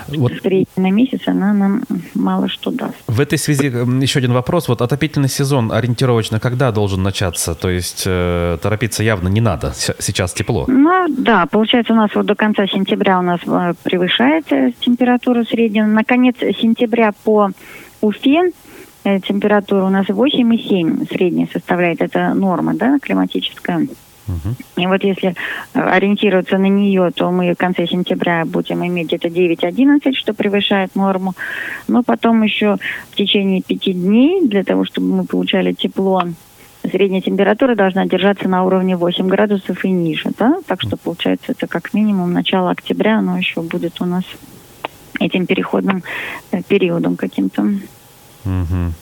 вот. 0.08 0.32
на 0.76 0.92
месяц 0.92 1.22
она 1.26 1.54
нам 1.54 1.84
мало 2.14 2.48
что 2.48 2.72
даст. 2.72 2.96
В 3.08 3.20
этой 3.20 3.38
связи 3.38 3.68
еще 3.68 4.20
один 4.20 4.34
вопрос. 4.34 4.68
Вот 4.68 4.82
отопительный 4.82 5.30
сезон 5.30 5.72
ориентировочно 5.72 6.40
когда 6.40 6.72
должен 6.72 7.04
начаться? 7.04 7.56
То 7.56 7.70
есть 7.70 8.04
э, 8.06 8.58
торопиться 8.62 9.04
явно 9.04 9.28
не 9.28 9.42
надо. 9.42 9.74
Сейчас 9.76 10.34
тепло. 10.34 10.66
Ну 10.68 11.06
да, 11.10 11.46
получается 11.46 11.94
у 11.94 11.96
нас 11.96 12.12
вот 12.14 12.26
до 12.26 12.36
конца 12.36 12.68
сентября 12.68 13.20
у 13.20 13.22
нас 13.22 13.40
э, 13.46 13.74
превышает 13.84 14.46
температура 14.80 15.44
средняя. 15.44 15.86
Наконец 15.86 16.36
сентября 16.40 17.12
по 17.24 17.52
Уфе 18.02 18.52
э, 19.04 19.20
температура 19.22 19.84
у 19.86 19.90
нас 19.90 20.08
8,7 20.08 21.08
средняя 21.10 21.48
составляет, 21.52 22.02
это 22.02 22.34
норма, 22.34 22.74
да, 22.76 23.00
климатическая. 23.02 23.88
И 24.78 24.88
вот 24.88 25.04
если 25.04 25.36
э, 25.74 25.80
ориентироваться 25.80 26.58
на 26.58 26.68
нее, 26.68 27.12
то 27.12 27.30
мы 27.32 27.54
в 27.54 27.58
конце 27.58 27.88
сентября 27.88 28.46
будем 28.46 28.86
иметь 28.86 29.08
где-то 29.08 29.28
9-11, 29.28 30.14
что 30.14 30.34
превышает 30.34 30.96
норму. 30.96 31.34
Но 31.88 32.04
потом 32.04 32.42
еще 32.44 32.78
в 33.12 33.16
течение 33.16 33.62
пяти 33.62 33.94
дней, 33.94 34.48
для 34.48 34.64
того, 34.64 34.86
чтобы 34.86 35.08
мы 35.08 35.26
получали 35.26 35.74
тепло, 35.74 36.24
средняя 36.90 37.22
температура 37.22 37.76
должна 37.76 38.06
держаться 38.06 38.48
на 38.48 38.64
уровне 38.64 38.96
8 38.96 39.28
градусов 39.28 39.84
и 39.86 39.92
ниже. 39.92 40.32
Да? 40.38 40.60
Так 40.68 40.82
что 40.82 40.98
получается 40.98 41.52
это 41.52 41.68
как 41.68 41.94
минимум 41.94 42.34
начало 42.34 42.72
октября, 42.72 43.22
но 43.22 43.38
еще 43.38 43.62
будет 43.62 44.02
у 44.02 44.06
нас 44.06 44.24
этим 45.20 45.46
переходным 45.46 46.04
э, 46.52 46.62
периодом 46.64 47.16
каким-то. 47.16 47.62
Угу. 48.46 48.94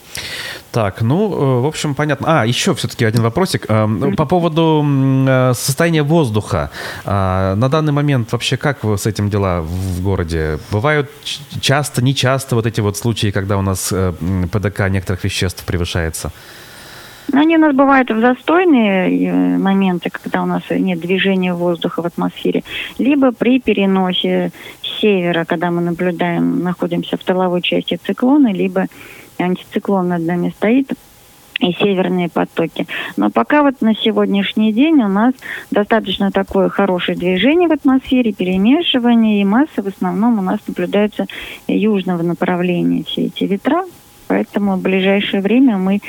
Так, 0.72 1.02
ну, 1.02 1.34
э, 1.34 1.62
в 1.62 1.66
общем, 1.66 1.96
понятно. 1.96 2.42
А, 2.42 2.46
еще 2.46 2.74
все-таки 2.76 3.04
один 3.04 3.22
вопросик. 3.24 3.66
Э, 3.68 3.86
ну, 3.86 4.16
по 4.16 4.26
поводу 4.26 4.86
э, 5.28 5.54
состояния 5.54 6.04
воздуха. 6.04 6.72
А, 7.04 7.56
на 7.56 7.68
данный 7.70 7.92
момент 7.92 8.32
вообще 8.32 8.56
как 8.56 8.80
с 8.84 9.06
этим 9.06 9.30
дела 9.30 9.62
в 9.62 10.02
городе? 10.02 10.60
Бывают 10.72 11.10
часто, 11.60 12.02
нечасто 12.02 12.56
вот 12.56 12.66
эти 12.66 12.80
вот 12.80 12.98
случаи, 12.98 13.32
когда 13.32 13.58
у 13.58 13.62
нас 13.62 13.94
ПДК 14.52 14.90
некоторых 14.90 15.26
веществ 15.26 15.66
превышается? 15.66 16.32
Они 17.34 17.56
у 17.58 17.60
нас 17.60 17.76
бывают 17.76 18.10
в 18.10 18.20
застойные 18.20 19.58
моменты, 19.58 20.10
когда 20.10 20.42
у 20.44 20.46
нас 20.46 20.64
нет 20.70 21.00
движения 21.00 21.54
воздуха 21.54 22.02
в 22.02 22.06
атмосфере, 22.06 22.64
либо 22.98 23.32
при 23.32 23.60
переносе 23.60 24.52
севера, 24.82 25.46
когда 25.46 25.72
мы 25.72 25.82
наблюдаем, 25.82 26.64
находимся 26.64 27.18
в 27.18 27.24
тыловой 27.24 27.62
части 27.62 27.98
циклона, 28.06 28.52
либо 28.54 28.88
антициклон 29.42 30.10
над 30.10 30.22
нами 30.22 30.54
стоит, 30.56 30.94
и 31.62 31.74
северные 31.74 32.30
потоки. 32.30 32.88
Но 33.18 33.30
пока 33.30 33.62
вот 33.62 33.82
на 33.82 33.96
сегодняшний 33.96 34.74
день 34.74 35.02
у 35.04 35.08
нас 35.08 35.34
достаточно 35.70 36.32
такое 36.32 36.70
хорошее 36.70 37.18
движение 37.18 37.68
в 37.68 37.72
атмосфере, 37.72 38.34
перемешивание, 38.34 39.42
и 39.42 39.46
масса 39.46 39.82
в 39.82 39.88
основном 39.88 40.40
у 40.40 40.42
нас 40.42 40.60
наблюдается 40.68 41.28
южного 41.68 42.24
направления 42.24 43.04
все 43.04 43.26
эти 43.26 43.44
ветра. 43.44 43.86
Поэтому 44.28 44.78
в 44.78 44.82
ближайшее 44.82 45.42
время 45.42 45.78
мы 45.78 46.00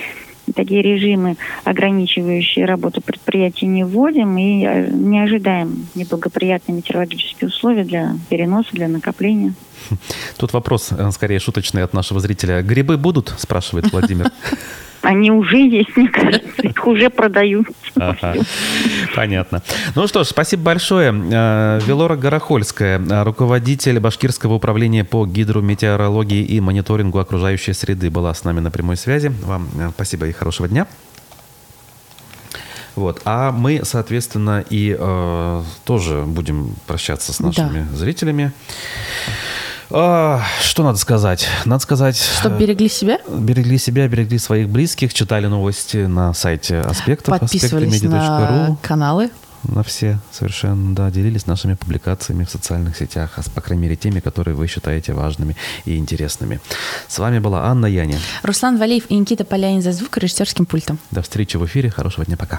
такие 0.52 0.82
режимы, 0.82 1.36
ограничивающие 1.64 2.64
работу 2.64 3.00
предприятий, 3.00 3.66
не 3.66 3.84
вводим 3.84 4.36
и 4.38 4.64
э, 4.64 4.90
не 4.90 5.20
ожидаем 5.20 5.86
неблагоприятные 5.94 6.76
метеорологические 6.76 7.48
условия 7.48 7.84
для 7.84 8.16
переноса, 8.28 8.70
для 8.72 8.88
накопления. 8.88 9.54
Тут 10.36 10.52
вопрос, 10.52 10.90
э, 10.92 11.10
скорее, 11.12 11.38
шуточный 11.38 11.82
от 11.82 11.92
нашего 11.92 12.20
зрителя. 12.20 12.62
Грибы 12.62 12.96
будут, 12.96 13.34
спрашивает 13.38 13.92
Владимир. 13.92 14.30
Они 15.02 15.30
уже 15.30 15.58
есть, 15.58 15.96
мне 15.96 16.08
кажется, 16.08 16.62
их 16.62 16.86
уже 16.86 17.10
продают. 17.10 17.66
Ага. 17.96 18.36
Понятно. 19.16 19.62
Ну 19.94 20.06
что 20.06 20.24
ж, 20.24 20.28
спасибо 20.28 20.62
большое. 20.62 21.12
Э, 21.12 21.80
Велора 21.84 22.16
Горохольская, 22.16 23.00
руководитель 23.24 23.98
Башкирского 23.98 24.54
управления 24.54 25.04
по 25.04 25.26
гидрометеорологии 25.26 26.44
и 26.44 26.60
мониторингу 26.60 27.18
окружающей 27.18 27.72
среды, 27.72 28.10
была 28.10 28.32
с 28.32 28.44
нами 28.44 28.60
на 28.60 28.70
прямой 28.70 28.96
связи. 28.96 29.32
Вам 29.42 29.68
э, 29.78 29.90
спасибо 29.94 30.26
и 30.26 30.32
хорошего 30.32 30.68
дня. 30.68 30.86
Вот. 32.94 33.22
А 33.24 33.52
мы, 33.52 33.82
соответственно, 33.84 34.64
и 34.68 34.96
э, 34.98 35.62
тоже 35.84 36.24
будем 36.26 36.76
прощаться 36.86 37.32
с 37.32 37.40
нашими 37.40 37.86
да. 37.90 37.96
зрителями. 37.96 38.52
А, 39.90 40.42
что 40.60 40.82
надо 40.82 40.98
сказать? 40.98 41.46
Надо 41.64 41.82
сказать... 41.82 42.16
Чтобы 42.16 42.58
берегли 42.58 42.88
себя? 42.88 43.18
Берегли 43.28 43.78
себя, 43.78 44.08
берегли 44.08 44.38
своих 44.38 44.68
близких, 44.68 45.14
читали 45.14 45.46
новости 45.46 45.98
на 45.98 46.32
сайте 46.34 46.80
Аспектов. 46.80 47.38
Подписывались 47.38 48.02
на 48.02 48.76
каналы. 48.82 49.30
На 49.64 49.84
все, 49.84 50.18
совершенно, 50.32 50.92
да, 50.92 51.10
делились 51.10 51.46
нашими 51.46 51.74
публикациями 51.74 52.44
в 52.44 52.50
социальных 52.50 52.96
сетях, 52.96 53.34
а 53.36 53.42
по 53.54 53.60
крайней 53.60 53.84
мере 53.84 53.96
теми, 53.96 54.18
которые 54.18 54.56
вы 54.56 54.66
считаете 54.66 55.12
важными 55.12 55.56
и 55.84 55.96
интересными. 55.96 56.60
С 57.06 57.18
вами 57.20 57.38
была 57.38 57.66
Анна 57.66 57.86
Яни. 57.86 58.18
Руслан 58.42 58.76
Валеев 58.78 59.04
и 59.08 59.14
Никита 59.14 59.44
Полянин 59.44 59.80
за 59.80 59.92
звукорежиссерским 59.92 60.66
пультом. 60.66 60.98
До 61.12 61.22
встречи 61.22 61.56
в 61.56 61.64
эфире. 61.66 61.90
Хорошего 61.90 62.26
дня. 62.26 62.36
Пока. 62.36 62.58